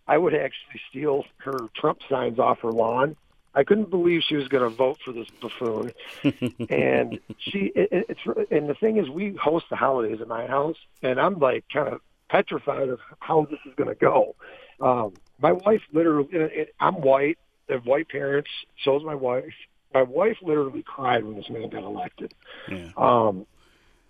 I 0.07 0.17
would 0.17 0.33
actually 0.33 0.81
steal 0.89 1.25
her 1.37 1.67
Trump 1.75 1.99
signs 2.09 2.39
off 2.39 2.59
her 2.59 2.71
lawn. 2.71 3.15
I 3.53 3.63
couldn't 3.63 3.89
believe 3.89 4.21
she 4.27 4.35
was 4.35 4.47
going 4.47 4.69
to 4.69 4.75
vote 4.75 4.97
for 5.03 5.13
this 5.13 5.27
buffoon. 5.41 5.93
and 6.69 7.19
she, 7.39 7.71
it, 7.73 8.05
it's, 8.09 8.19
and 8.51 8.69
the 8.69 8.75
thing 8.75 8.97
is, 8.97 9.09
we 9.09 9.35
host 9.35 9.65
the 9.69 9.77
holidays 9.77 10.19
at 10.21 10.27
my 10.27 10.45
house, 10.45 10.75
and 11.01 11.19
I'm 11.19 11.39
like 11.39 11.63
kind 11.71 11.87
of 11.87 12.01
petrified 12.29 12.89
of 12.89 12.99
how 13.19 13.47
this 13.49 13.59
is 13.65 13.73
going 13.75 13.89
to 13.89 13.95
go. 13.95 14.35
Um, 14.81 15.13
my 15.39 15.53
wife 15.53 15.81
literally, 15.93 16.67
I'm 16.79 16.95
white, 16.95 17.37
I 17.69 17.73
have 17.73 17.85
white 17.85 18.09
parents, 18.09 18.49
so 18.83 18.97
is 18.97 19.03
my 19.03 19.15
wife. 19.15 19.53
My 19.93 20.03
wife 20.03 20.37
literally 20.41 20.83
cried 20.83 21.23
when 21.23 21.37
this 21.37 21.49
man 21.49 21.69
got 21.69 21.83
elected. 21.83 22.33
Yeah. 22.69 22.89
Um, 22.97 23.45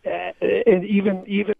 and 0.05 0.85
even 0.85 1.23
even 1.27 1.55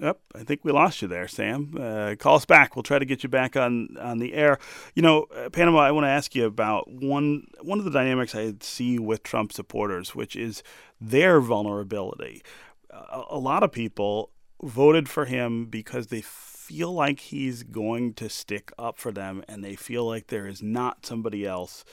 Yep, 0.00 0.20
I 0.34 0.42
think 0.42 0.64
we 0.64 0.72
lost 0.72 1.02
you 1.02 1.08
there, 1.08 1.28
Sam. 1.28 1.74
Uh, 1.78 2.14
call 2.18 2.36
us 2.36 2.44
back. 2.44 2.74
We'll 2.74 2.82
try 2.82 2.98
to 2.98 3.04
get 3.04 3.22
you 3.22 3.28
back 3.28 3.56
on, 3.56 3.96
on 4.00 4.18
the 4.18 4.34
air. 4.34 4.58
You 4.94 5.02
know, 5.02 5.26
uh, 5.34 5.50
Panama, 5.50 5.80
I 5.80 5.92
want 5.92 6.04
to 6.04 6.10
ask 6.10 6.34
you 6.34 6.46
about 6.46 6.90
one 6.90 7.46
one 7.62 7.78
of 7.78 7.84
the 7.84 7.90
dynamics 7.90 8.34
I 8.34 8.54
see 8.60 8.98
with 8.98 9.22
Trump 9.22 9.52
supporters, 9.52 10.14
which 10.14 10.36
is 10.36 10.62
their 11.00 11.40
vulnerability. 11.40 12.42
A, 12.90 13.22
a 13.30 13.38
lot 13.38 13.62
of 13.62 13.72
people 13.72 14.30
voted 14.62 15.08
for 15.08 15.26
him 15.26 15.66
because 15.66 16.08
they 16.08 16.22
feel 16.22 16.92
like 16.92 17.20
he's 17.20 17.62
going 17.62 18.14
to 18.14 18.28
stick 18.28 18.72
up 18.78 18.98
for 18.98 19.12
them, 19.12 19.44
and 19.48 19.62
they 19.62 19.76
feel 19.76 20.06
like 20.06 20.26
there 20.26 20.46
is 20.46 20.62
not 20.62 21.06
somebody 21.06 21.46
else 21.46 21.84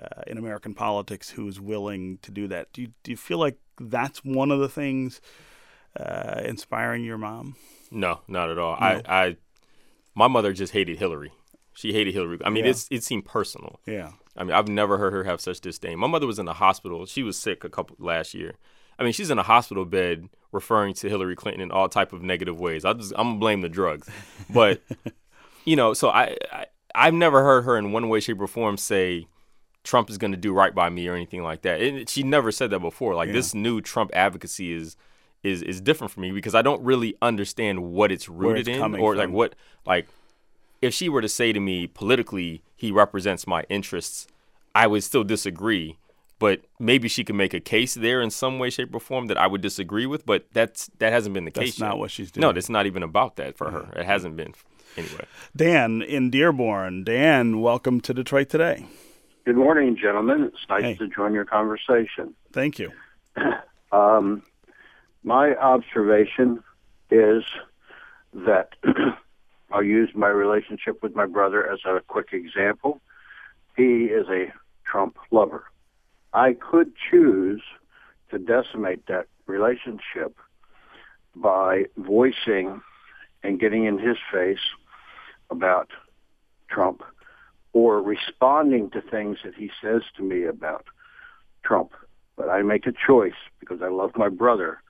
uh, 0.00 0.22
in 0.26 0.38
American 0.38 0.74
politics 0.74 1.30
who 1.30 1.48
is 1.48 1.60
willing 1.60 2.18
to 2.22 2.30
do 2.30 2.46
that. 2.48 2.72
Do 2.72 2.82
you, 2.82 2.88
do 3.02 3.10
you 3.10 3.16
feel 3.16 3.38
like 3.38 3.58
that's 3.80 4.24
one 4.24 4.50
of 4.50 4.60
the 4.60 4.68
things? 4.68 5.20
uh, 5.98 6.42
inspiring 6.44 7.04
your 7.04 7.18
mom? 7.18 7.56
No, 7.90 8.20
not 8.28 8.50
at 8.50 8.58
all. 8.58 8.76
No. 8.80 8.86
I, 8.86 9.02
I, 9.06 9.36
my 10.14 10.28
mother 10.28 10.52
just 10.52 10.72
hated 10.72 10.98
Hillary. 10.98 11.32
She 11.74 11.92
hated 11.92 12.14
Hillary. 12.14 12.38
I 12.44 12.50
mean, 12.50 12.64
yeah. 12.64 12.70
it's 12.70 12.88
it 12.90 13.02
seemed 13.02 13.24
personal. 13.24 13.80
Yeah. 13.86 14.12
I 14.36 14.44
mean, 14.44 14.52
I've 14.52 14.68
never 14.68 14.98
heard 14.98 15.12
her 15.12 15.24
have 15.24 15.40
such 15.40 15.60
disdain. 15.60 15.98
My 15.98 16.06
mother 16.06 16.26
was 16.26 16.38
in 16.38 16.46
the 16.46 16.54
hospital. 16.54 17.06
She 17.06 17.22
was 17.22 17.36
sick 17.36 17.64
a 17.64 17.68
couple 17.68 17.96
last 17.98 18.34
year. 18.34 18.54
I 18.98 19.02
mean, 19.02 19.12
she's 19.12 19.30
in 19.30 19.38
a 19.38 19.42
hospital 19.42 19.84
bed 19.84 20.28
referring 20.52 20.94
to 20.94 21.08
Hillary 21.08 21.36
Clinton 21.36 21.62
in 21.62 21.70
all 21.70 21.88
type 21.88 22.12
of 22.12 22.22
negative 22.22 22.60
ways. 22.60 22.84
I 22.84 22.92
just 22.92 23.12
I'm 23.16 23.28
gonna 23.28 23.38
blame 23.38 23.60
the 23.62 23.68
drugs, 23.68 24.08
but 24.50 24.82
you 25.64 25.74
know, 25.74 25.94
so 25.94 26.10
I, 26.10 26.36
I 26.52 26.66
I've 26.94 27.14
never 27.14 27.42
heard 27.42 27.64
her 27.64 27.78
in 27.78 27.92
one 27.92 28.08
way, 28.08 28.20
shape, 28.20 28.40
or 28.40 28.46
form 28.46 28.76
say 28.76 29.26
Trump 29.82 30.10
is 30.10 30.18
going 30.18 30.32
to 30.32 30.36
do 30.36 30.52
right 30.52 30.74
by 30.74 30.88
me 30.88 31.08
or 31.08 31.14
anything 31.14 31.42
like 31.42 31.62
that. 31.62 31.80
It, 31.80 32.08
she 32.08 32.22
never 32.22 32.52
said 32.52 32.70
that 32.70 32.80
before. 32.80 33.14
Like 33.14 33.28
yeah. 33.28 33.34
this 33.34 33.54
new 33.54 33.80
Trump 33.80 34.10
advocacy 34.14 34.72
is 34.72 34.96
is 35.42 35.62
is 35.62 35.80
different 35.80 36.10
for 36.10 36.20
me 36.20 36.32
because 36.32 36.54
I 36.54 36.62
don't 36.62 36.82
really 36.82 37.16
understand 37.22 37.82
what 37.82 38.12
it's 38.12 38.28
rooted 38.28 38.68
it's 38.68 38.76
in 38.76 38.94
or 38.96 39.12
from. 39.12 39.18
like 39.18 39.30
what 39.30 39.54
like 39.86 40.06
if 40.82 40.92
she 40.94 41.08
were 41.08 41.22
to 41.22 41.28
say 41.28 41.52
to 41.52 41.60
me 41.60 41.86
politically 41.86 42.62
he 42.76 42.90
represents 42.90 43.46
my 43.46 43.64
interests, 43.68 44.26
I 44.74 44.86
would 44.86 45.02
still 45.02 45.24
disagree. 45.24 45.96
But 46.38 46.62
maybe 46.78 47.06
she 47.06 47.22
could 47.22 47.34
make 47.34 47.52
a 47.52 47.60
case 47.60 47.92
there 47.92 48.22
in 48.22 48.30
some 48.30 48.58
way, 48.58 48.70
shape, 48.70 48.94
or 48.94 49.00
form 49.00 49.26
that 49.26 49.36
I 49.36 49.46
would 49.46 49.60
disagree 49.60 50.06
with. 50.06 50.24
But 50.24 50.46
that's 50.54 50.90
that 50.98 51.12
hasn't 51.12 51.34
been 51.34 51.44
the 51.44 51.50
that's 51.50 51.66
case. 51.66 51.74
That's 51.74 51.80
not 51.80 51.98
what 51.98 52.10
she's 52.10 52.30
doing. 52.30 52.40
No, 52.40 52.48
it's 52.50 52.70
not 52.70 52.86
even 52.86 53.02
about 53.02 53.36
that 53.36 53.58
for 53.58 53.70
her. 53.70 53.92
It 53.94 54.06
hasn't 54.06 54.36
been 54.36 54.54
anyway. 54.96 55.26
Dan 55.54 56.00
in 56.00 56.30
Dearborn. 56.30 57.04
Dan, 57.04 57.60
welcome 57.60 58.00
to 58.00 58.14
Detroit 58.14 58.48
today. 58.48 58.86
Good 59.46 59.56
morning, 59.56 59.96
gentlemen. 59.96 60.44
It's 60.52 60.68
nice 60.68 60.82
hey. 60.82 60.94
to 60.96 61.08
join 61.08 61.32
your 61.32 61.46
conversation. 61.46 62.34
Thank 62.52 62.78
you. 62.78 62.92
Um, 63.92 64.44
my 65.24 65.56
observation 65.56 66.62
is 67.10 67.42
that 68.32 68.68
I'll 69.72 69.82
use 69.82 70.10
my 70.14 70.28
relationship 70.28 71.02
with 71.02 71.16
my 71.16 71.26
brother 71.26 71.68
as 71.68 71.80
a 71.84 72.00
quick 72.06 72.28
example. 72.32 73.00
He 73.76 74.04
is 74.04 74.28
a 74.28 74.52
Trump 74.84 75.16
lover. 75.32 75.64
I 76.32 76.52
could 76.52 76.92
choose 77.10 77.62
to 78.30 78.38
decimate 78.38 79.06
that 79.08 79.26
relationship 79.46 80.36
by 81.34 81.86
voicing 81.96 82.80
and 83.42 83.58
getting 83.58 83.86
in 83.86 83.98
his 83.98 84.18
face 84.32 84.70
about 85.50 85.90
Trump 86.68 87.02
or 87.72 88.02
responding 88.02 88.90
to 88.90 89.00
things 89.00 89.38
that 89.44 89.54
he 89.54 89.70
says 89.82 90.02
to 90.16 90.22
me 90.22 90.44
about 90.44 90.86
Trump. 91.64 91.92
But 92.36 92.48
I 92.48 92.62
make 92.62 92.86
a 92.86 92.92
choice 92.92 93.32
because 93.60 93.82
I 93.82 93.88
love 93.88 94.12
my 94.16 94.28
brother 94.28 94.82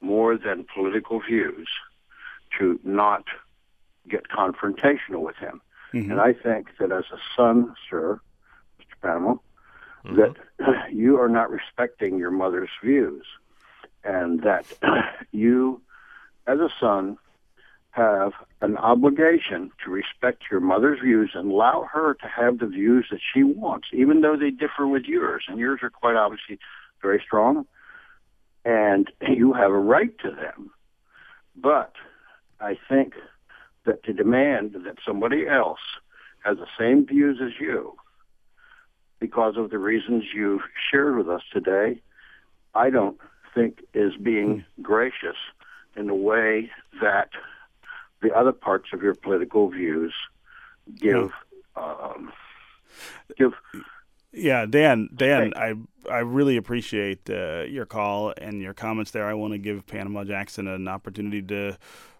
more 0.00 0.36
than 0.36 0.66
political 0.74 1.20
views 1.20 1.68
to 2.58 2.78
not 2.84 3.24
get 4.08 4.28
confrontational 4.28 5.22
with 5.22 5.36
him. 5.36 5.60
Mm-hmm. 5.92 6.12
And 6.12 6.20
I 6.20 6.32
think 6.32 6.68
that 6.78 6.92
as 6.92 7.04
a 7.12 7.18
son, 7.36 7.74
sir, 7.88 8.20
Mr. 8.80 9.00
Pamela, 9.02 9.38
mm-hmm. 10.04 10.16
that 10.16 10.92
you 10.92 11.20
are 11.20 11.28
not 11.28 11.50
respecting 11.50 12.18
your 12.18 12.30
mother's 12.30 12.70
views 12.82 13.24
and 14.04 14.42
that 14.42 14.66
you, 15.32 15.80
as 16.46 16.58
a 16.58 16.70
son, 16.80 17.18
have 17.92 18.32
an 18.60 18.76
obligation 18.76 19.70
to 19.84 19.90
respect 19.90 20.44
your 20.50 20.60
mother's 20.60 21.00
views 21.00 21.32
and 21.34 21.50
allow 21.50 21.88
her 21.92 22.14
to 22.14 22.26
have 22.26 22.58
the 22.58 22.66
views 22.66 23.06
that 23.10 23.20
she 23.34 23.42
wants, 23.42 23.88
even 23.92 24.20
though 24.20 24.36
they 24.36 24.50
differ 24.50 24.86
with 24.86 25.04
yours. 25.04 25.44
And 25.48 25.58
yours 25.58 25.80
are 25.82 25.90
quite 25.90 26.16
obviously 26.16 26.58
very 27.02 27.22
strong 27.24 27.66
and 28.64 29.10
you 29.28 29.52
have 29.52 29.70
a 29.70 29.78
right 29.78 30.16
to 30.20 30.30
them. 30.30 30.70
But 31.56 31.92
I 32.60 32.76
think 32.88 33.14
that 33.86 34.04
to 34.04 34.12
demand 34.12 34.74
that 34.84 34.96
somebody 35.06 35.46
else 35.48 35.80
has 36.44 36.58
the 36.58 36.66
same 36.78 37.06
views 37.06 37.40
as 37.42 37.52
you, 37.60 37.94
because 39.18 39.54
of 39.56 39.70
the 39.70 39.78
reasons 39.78 40.24
you've 40.34 40.62
shared 40.90 41.16
with 41.16 41.28
us 41.28 41.42
today, 41.52 42.00
I 42.74 42.90
don't 42.90 43.18
think 43.54 43.80
is 43.94 44.12
being 44.22 44.64
hmm. 44.76 44.82
gracious 44.82 45.36
in 45.96 46.06
the 46.06 46.14
way 46.14 46.70
that 47.00 47.30
the 48.22 48.32
other 48.36 48.52
parts 48.52 48.88
of 48.92 49.02
your 49.02 49.14
political 49.14 49.68
views 49.70 50.12
give 50.98 51.32
um, 51.76 52.32
give 53.36 53.52
yeah, 54.32 54.66
Dan. 54.66 55.08
Dan, 55.14 55.52
I 55.56 55.74
I 56.08 56.18
really 56.18 56.56
appreciate 56.56 57.28
uh, 57.28 57.62
your 57.62 57.86
call 57.86 58.32
and 58.36 58.60
your 58.60 58.74
comments 58.74 59.10
there. 59.10 59.26
I 59.26 59.34
want 59.34 59.52
to 59.54 59.58
give 59.58 59.86
Panama 59.86 60.24
Jackson 60.24 60.68
an 60.68 60.86
opportunity 60.86 61.42
to 61.42 61.76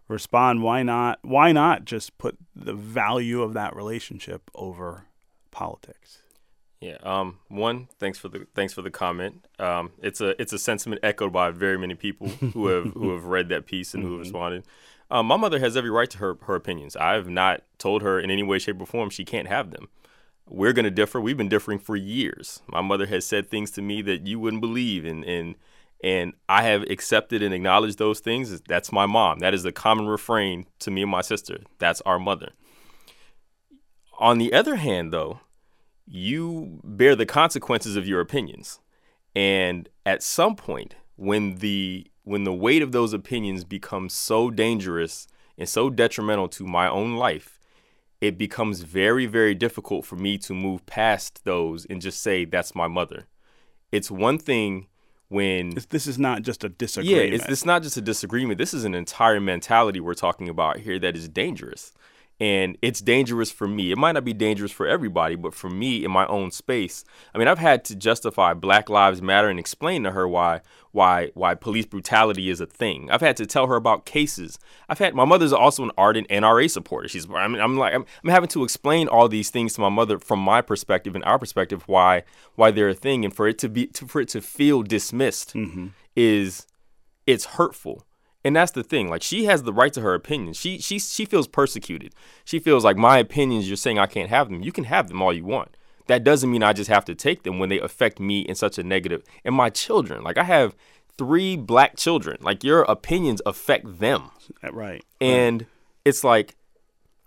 respond. 0.09 0.63
Why 0.63 0.83
not? 0.83 1.21
Why 1.23 1.53
not 1.53 1.85
just 1.85 2.19
put 2.19 2.37
the 2.55 2.75
value 2.75 3.43
of 3.43 3.55
that 3.55 3.77
relationship 3.77 4.51
over 4.55 5.07
politics? 5.51 6.23
Yeah. 6.81 6.97
Um. 7.03 7.39
One. 7.49 7.89
Thanks 8.01 8.19
for 8.19 8.29
the 8.29 8.47
thanks 8.55 8.73
for 8.73 8.83
the 8.83 8.91
comment. 8.91 9.47
Um. 9.61 9.93
It's 10.03 10.21
a 10.21 10.41
it's 10.41 10.53
a 10.53 10.59
sentiment 10.59 11.01
echoed 11.05 11.33
by 11.33 11.51
very 11.53 11.79
many 11.79 11.95
people 11.95 12.29
who 12.29 12.67
have 12.67 12.93
who 12.93 13.13
have 13.13 13.25
read 13.25 13.51
that 13.51 13.67
piece 13.67 13.95
and 13.95 14.03
mm-hmm. 14.03 14.13
who 14.13 14.19
have 14.19 14.27
responded. 14.27 14.65
Um, 15.11 15.27
my 15.27 15.37
mother 15.37 15.59
has 15.59 15.77
every 15.77 15.91
right 15.91 16.09
to 16.11 16.19
her 16.19 16.37
her 16.43 16.55
opinions. 16.55 16.97
I 16.97 17.15
have 17.15 17.29
not 17.29 17.63
told 17.79 18.03
her 18.03 18.21
in 18.21 18.31
any 18.31 18.43
way, 18.43 18.59
shape, 18.59 18.81
or 18.81 18.87
form 18.87 19.11
she 19.11 19.25
can't 19.25 19.49
have 19.49 19.71
them. 19.71 19.89
We're 20.47 20.73
going 20.73 20.85
to 20.85 20.91
differ. 20.91 21.21
We've 21.21 21.37
been 21.37 21.49
differing 21.49 21.79
for 21.79 21.97
years. 21.97 22.63
My 22.69 22.81
mother 22.81 23.07
has 23.07 23.25
said 23.25 23.51
things 23.51 23.71
to 23.73 23.83
me 23.83 24.03
that 24.03 24.27
you 24.27 24.39
wouldn't 24.39 24.61
believe, 24.61 25.05
and 25.05 25.25
and 25.25 25.57
and 26.03 26.33
I 26.49 26.63
have 26.63 26.83
accepted 26.85 27.43
and 27.43 27.53
acknowledged 27.53 27.99
those 27.99 28.21
things. 28.21 28.61
That's 28.63 28.93
my 28.93 29.07
mom. 29.07 29.41
That 29.41 29.55
is 29.55 29.65
the 29.65 29.73
common 29.73 30.07
refrain 30.07 30.67
to 30.81 30.91
me 30.91 31.03
and 31.03 31.11
my 31.11 31.21
sister. 31.21 31.59
That's 31.79 32.01
our 32.03 32.19
mother. 32.19 32.53
On 34.19 34.39
the 34.39 34.53
other 34.53 34.77
hand, 34.77 35.13
though, 35.13 35.41
you 36.07 36.81
bear 36.85 37.15
the 37.15 37.27
consequences 37.27 37.97
of 37.97 38.07
your 38.07 38.21
opinions. 38.21 38.81
And 39.35 39.89
at 40.05 40.23
some 40.23 40.57
point, 40.57 40.97
when 41.17 41.57
the 41.57 42.07
when 42.31 42.45
the 42.45 42.53
weight 42.53 42.81
of 42.81 42.93
those 42.93 43.13
opinions 43.13 43.65
becomes 43.65 44.13
so 44.13 44.51
dangerous 44.51 45.27
and 45.59 45.69
so 45.69 45.91
detrimental 45.91 46.47
to 46.47 46.65
my 46.65 46.89
own 46.89 47.17
life, 47.17 47.59
it 48.21 48.39
becomes 48.39 48.83
very, 48.83 49.27
very 49.27 49.53
difficult 49.53 50.05
for 50.05 50.15
me 50.15 50.39
to 50.39 50.55
move 50.55 50.87
past 50.87 51.45
those 51.45 51.85
and 51.87 52.01
just 52.01 52.23
say 52.23 52.45
that's 52.45 52.73
my 52.73 52.87
mother. 52.87 53.27
It's 53.91 54.13
one 54.13 54.39
thing 54.39 54.87
when 55.27 55.75
this 55.89 56.07
is 56.07 56.21
not 56.21 56.43
just 56.43 56.63
a 56.63 56.69
disagreement. 56.69 57.31
Yeah, 57.31 57.35
it's, 57.35 57.49
it's 57.49 57.65
not 57.65 57.83
just 57.83 57.97
a 57.97 58.01
disagreement. 58.01 58.59
This 58.59 58.75
is 58.75 58.85
an 58.85 58.95
entire 58.95 59.41
mentality 59.41 59.99
we're 59.99 60.15
talking 60.15 60.49
about 60.49 60.79
here 60.79 61.01
that 61.01 61.17
is 61.17 61.29
dangerous 61.29 61.93
and 62.41 62.79
it's 62.81 63.03
dangerous 63.03 63.53
for 63.53 63.69
me. 63.69 63.93
It 63.93 63.99
might 63.99 64.13
not 64.13 64.25
be 64.25 64.33
dangerous 64.33 64.73
for 64.73 64.87
everybody, 64.87 65.37
but 65.37 65.53
for 65.53 65.69
me 65.69 66.05
in 66.05 66.11
my 66.11 66.27
own 66.27 66.51
space, 66.51 67.05
I 67.35 67.39
mean, 67.39 67.47
I've 67.47 67.59
had 67.59 67.85
to 67.87 67.95
justify 67.95 68.55
Black 68.55 68.89
Lives 68.89 69.21
Matter 69.21 69.51
and 69.51 69.59
explain 69.59 70.05
to 70.05 70.13
her 70.13 70.27
why 70.27 70.63
why 70.93 71.31
why 71.35 71.55
police 71.55 71.85
brutality 71.87 72.49
is 72.49 72.61
a 72.61 72.67
thing. 72.67 73.11
I've 73.11 73.21
had 73.21 73.37
to 73.37 73.47
tell 73.47 73.67
her 73.67 73.77
about 73.77 74.07
cases. 74.07 74.59
I've 74.89 74.99
had 74.99 75.15
my 75.15 75.27
mother's 75.27 75.53
also 75.53 75.85
an 75.85 75.93
ardent 75.99 76.29
NRA 76.29 76.71
supporter. 76.71 77.09
She's 77.09 77.29
I 77.31 77.47
mean, 77.47 77.61
I'm 77.61 77.77
like 77.77 77.95
I'm, 77.95 78.07
I'm 78.25 78.31
having 78.31 78.49
to 78.49 78.65
explain 78.65 79.07
all 79.07 79.29
these 79.29 79.51
things 79.51 79.75
to 79.75 79.83
my 79.83 79.91
mother 79.91 80.19
from 80.19 80.41
my 80.41 80.63
perspective 80.63 81.15
and 81.15 81.25
our 81.25 81.39
perspective 81.39 81.85
why 81.87 82.23
why 82.55 82.71
they're 82.71 82.89
a 82.89 82.95
thing, 82.95 83.25
and 83.25 83.37
for 83.37 83.47
it 83.47 83.59
to 83.59 83.69
be 83.69 83.87
to, 83.89 84.07
for 84.07 84.23
it 84.23 84.29
to 84.31 84.41
feel 84.41 84.83
dismissed 84.83 85.55
mm-hmm. 85.55 85.89
is 86.17 86.67
it's 87.27 87.45
hurtful 87.45 88.07
and 88.45 88.57
that's 88.57 88.73
the 88.73 88.83
thing. 88.83 89.09
Like 89.09 89.23
she 89.23 89.45
has 89.45 89.63
the 89.63 89.73
right 89.73 89.93
to 89.93 90.01
her 90.01 90.15
opinion. 90.15 90.55
She 90.55 90.79
she 90.79 90.99
she 90.99 91.25
feels 91.25 91.47
persecuted. 91.47 92.15
She 92.45 92.59
feels 92.59 92.85
like 92.85 92.97
my 92.97 93.19
opinions. 93.19 93.69
You're 93.69 93.77
saying 93.77 93.99
I 93.99 94.07
can't 94.07 94.31
have 94.31 94.49
them. 94.49 94.63
You 94.63 94.73
can 94.73 94.85
have 94.85 95.09
them 95.09 95.21
all 95.21 95.33
you 95.33 95.45
want. 95.45 95.77
That 96.07 96.25
doesn't 96.25 96.51
mean 96.51 96.63
I 96.63 96.73
just 96.73 96.91
have 96.91 97.05
to 97.05 97.15
take 97.15 97.43
them 97.43 97.59
when 97.59 97.69
they 97.69 97.79
affect 97.79 98.19
me 98.19 98.41
in 98.41 98.55
such 98.55 98.79
a 98.79 98.83
negative. 98.83 99.23
And 99.45 99.55
my 99.55 99.71
children. 99.71 100.23
Like 100.23 100.39
I 100.39 100.45
have 100.45 100.75
three 101.19 101.57
black 101.57 101.97
children. 101.97 102.39
Like 102.41 102.65
your 102.65 102.83
opinions 102.83 103.43
affect 103.45 104.01
them. 104.01 104.31
Uh, 104.65 104.73
right. 104.73 105.05
And 105.21 105.63
right. 105.63 105.71
it's 106.05 106.25
like 106.25 106.57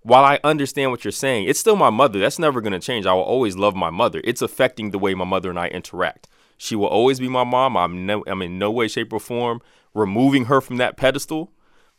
while 0.02 0.26
I 0.26 0.39
understand 0.43 0.91
what 0.91 1.06
you're 1.06 1.12
saying, 1.12 1.45
it's 1.47 1.60
still 1.60 1.76
my 1.76 1.89
mother. 1.89 2.19
That's 2.19 2.39
never 2.39 2.60
going 2.60 2.73
to 2.73 2.80
change. 2.80 3.06
I 3.06 3.13
will 3.13 3.21
always 3.21 3.56
love 3.56 3.76
my 3.76 3.89
mother. 3.89 4.19
It's 4.23 4.41
affecting 4.41 4.91
the 4.91 4.99
way 4.99 5.13
my 5.13 5.26
mother 5.26 5.49
and 5.49 5.60
I 5.60 5.67
interact. 5.67 6.28
She 6.58 6.76
will 6.76 6.88
always 6.88 7.19
be 7.19 7.30
my 7.30 7.43
mom. 7.43 7.78
I'm 7.78 8.06
no, 8.06 8.23
I'm 8.28 8.41
in 8.41 8.60
no 8.60 8.69
way, 8.71 8.88
shape, 8.88 9.13
or 9.13 9.19
form 9.19 9.62
removing 9.93 10.45
her 10.45 10.62
from 10.62 10.77
that 10.77 10.97
pedestal, 10.97 11.51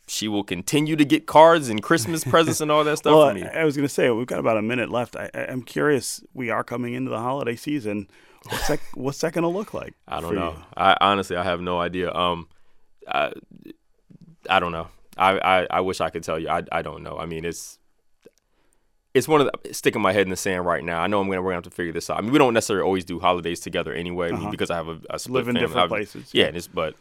she 0.07 0.27
will 0.27 0.43
continue 0.43 0.95
to 0.95 1.05
get 1.05 1.25
cards 1.25 1.69
and 1.69 1.81
Christmas 1.81 2.23
presents 2.29 2.61
and 2.61 2.71
all 2.71 2.83
that 2.83 2.97
stuff 2.97 3.15
well, 3.15 3.33
me. 3.33 3.43
I 3.43 3.65
was 3.65 3.75
going 3.75 3.87
to 3.87 3.93
say 3.93 4.09
we've 4.09 4.27
got 4.27 4.39
about 4.39 4.57
a 4.57 4.61
minute 4.61 4.89
left. 4.89 5.15
I, 5.15 5.29
am 5.33 5.63
curious. 5.63 6.23
We 6.33 6.49
are 6.49 6.63
coming 6.63 6.93
into 6.93 7.09
the 7.09 7.19
holiday 7.19 7.55
season. 7.55 8.07
What's 8.49 8.67
that? 8.67 8.79
what's 8.93 9.21
that 9.21 9.33
going 9.33 9.43
to 9.43 9.49
look 9.49 9.73
like? 9.73 9.93
I 10.07 10.21
don't 10.21 10.35
know. 10.35 10.51
You? 10.51 10.63
I 10.77 10.97
honestly, 11.01 11.35
I 11.35 11.43
have 11.43 11.61
no 11.61 11.79
idea. 11.79 12.13
Um, 12.13 12.47
I, 13.07 13.33
I 14.49 14.59
don't 14.59 14.71
know. 14.71 14.87
I, 15.17 15.39
I, 15.39 15.67
I 15.69 15.81
wish 15.81 16.01
I 16.01 16.09
could 16.09 16.23
tell 16.23 16.37
you. 16.37 16.49
I, 16.49 16.63
I 16.71 16.81
don't 16.81 17.01
know. 17.01 17.17
I 17.17 17.25
mean, 17.25 17.45
it's 17.45 17.79
it's 19.13 19.29
one 19.29 19.39
of 19.39 19.47
the 19.47 19.73
sticking 19.73 20.01
my 20.01 20.11
head 20.11 20.23
in 20.23 20.29
the 20.29 20.35
sand 20.35 20.65
right 20.65 20.83
now. 20.83 21.01
I 21.01 21.07
know 21.07 21.21
I'm 21.21 21.29
gonna 21.29 21.41
we're 21.41 21.51
gonna 21.51 21.57
have 21.57 21.63
to 21.63 21.69
figure 21.69 21.93
this 21.93 22.09
out. 22.09 22.17
I 22.17 22.21
mean, 22.21 22.33
we 22.33 22.37
don't 22.37 22.53
necessarily 22.53 22.83
always 22.83 23.05
do 23.05 23.19
holidays 23.19 23.61
together 23.61 23.93
anyway. 23.93 24.31
Uh-huh. 24.31 24.47
I 24.47 24.51
because 24.51 24.69
I 24.69 24.75
have 24.75 24.89
a, 24.89 24.99
a 25.09 25.17
live 25.29 25.47
in 25.47 25.55
family. 25.55 25.61
different 25.61 25.89
places. 25.89 26.33
Yeah, 26.33 26.51
yeah. 26.53 26.61
but 26.73 26.95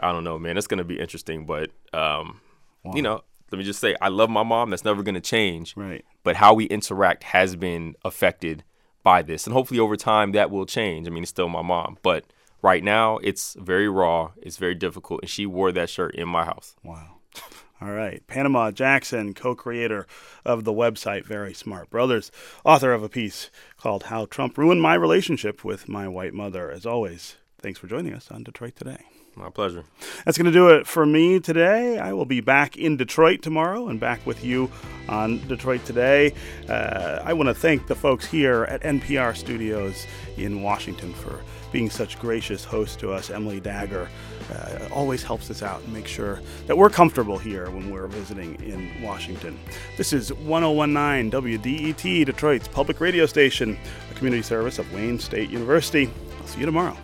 I 0.00 0.12
don't 0.12 0.24
know, 0.24 0.38
man. 0.38 0.56
It's 0.56 0.66
gonna 0.66 0.84
be 0.84 0.98
interesting, 0.98 1.46
but 1.46 1.70
um, 1.92 2.40
wow. 2.82 2.92
you 2.94 3.02
know, 3.02 3.22
let 3.50 3.58
me 3.58 3.64
just 3.64 3.80
say, 3.80 3.96
I 4.00 4.08
love 4.08 4.30
my 4.30 4.42
mom. 4.42 4.70
That's 4.70 4.84
never 4.84 5.02
gonna 5.02 5.20
change. 5.20 5.76
Right. 5.76 6.04
But 6.22 6.36
how 6.36 6.54
we 6.54 6.64
interact 6.66 7.24
has 7.24 7.56
been 7.56 7.94
affected 8.04 8.64
by 9.02 9.22
this, 9.22 9.46
and 9.46 9.52
hopefully 9.52 9.80
over 9.80 9.96
time 9.96 10.32
that 10.32 10.50
will 10.50 10.66
change. 10.66 11.06
I 11.06 11.10
mean, 11.10 11.22
it's 11.22 11.30
still 11.30 11.48
my 11.48 11.62
mom, 11.62 11.98
but 12.02 12.24
right 12.62 12.82
now 12.82 13.18
it's 13.18 13.54
very 13.60 13.88
raw. 13.88 14.32
It's 14.42 14.56
very 14.56 14.74
difficult, 14.74 15.20
and 15.22 15.30
she 15.30 15.46
wore 15.46 15.72
that 15.72 15.90
shirt 15.90 16.14
in 16.14 16.28
my 16.28 16.44
house. 16.44 16.74
Wow. 16.82 17.16
All 17.80 17.90
right. 17.90 18.26
Panama 18.26 18.70
Jackson, 18.70 19.34
co 19.34 19.54
creator 19.54 20.06
of 20.44 20.64
the 20.64 20.72
website 20.72 21.26
Very 21.26 21.52
Smart 21.52 21.90
Brothas, 21.90 22.30
author 22.64 22.92
of 22.92 23.02
a 23.02 23.08
piece 23.08 23.50
called 23.76 24.04
How 24.04 24.24
Trump 24.24 24.56
Ruined 24.56 24.80
My 24.80 24.94
Relationship 24.94 25.64
with 25.64 25.88
My 25.88 26.08
White 26.08 26.32
Mother. 26.32 26.70
As 26.70 26.86
always, 26.86 27.36
thanks 27.64 27.78
for 27.78 27.86
joining 27.86 28.12
us 28.12 28.30
on 28.30 28.44
Detroit 28.44 28.76
Today. 28.76 28.98
My 29.36 29.48
pleasure. 29.48 29.84
That's 30.26 30.36
going 30.36 30.44
to 30.44 30.52
do 30.52 30.68
it 30.68 30.86
for 30.86 31.06
me 31.06 31.40
today. 31.40 31.98
I 31.98 32.12
will 32.12 32.26
be 32.26 32.42
back 32.42 32.76
in 32.76 32.98
Detroit 32.98 33.40
tomorrow 33.40 33.88
and 33.88 33.98
back 33.98 34.24
with 34.26 34.44
you 34.44 34.70
on 35.08 35.38
Detroit 35.48 35.82
Today. 35.86 36.34
Uh, 36.68 37.22
I 37.24 37.32
want 37.32 37.48
to 37.48 37.54
thank 37.54 37.86
the 37.86 37.94
folks 37.94 38.26
here 38.26 38.64
at 38.64 38.82
NPR 38.82 39.34
Studios 39.34 40.06
in 40.36 40.62
Washington 40.62 41.14
for 41.14 41.40
being 41.72 41.88
such 41.88 42.18
gracious 42.18 42.66
hosts 42.66 42.96
to 42.96 43.10
us. 43.12 43.30
Emily 43.30 43.60
Dagger 43.60 44.10
uh, 44.52 44.88
always 44.92 45.22
helps 45.22 45.50
us 45.50 45.62
out 45.62 45.82
and 45.84 45.92
makes 45.94 46.10
sure 46.10 46.42
that 46.66 46.76
we're 46.76 46.90
comfortable 46.90 47.38
here 47.38 47.70
when 47.70 47.90
we're 47.90 48.08
visiting 48.08 48.56
in 48.56 49.00
Washington. 49.00 49.58
This 49.96 50.12
is 50.12 50.34
1019 50.34 51.30
WDET, 51.30 52.26
Detroit's 52.26 52.68
public 52.68 53.00
radio 53.00 53.24
station, 53.24 53.78
a 54.10 54.14
community 54.14 54.42
service 54.42 54.78
of 54.78 54.92
Wayne 54.92 55.18
State 55.18 55.48
University. 55.48 56.10
I'll 56.38 56.46
see 56.46 56.60
you 56.60 56.66
tomorrow. 56.66 56.94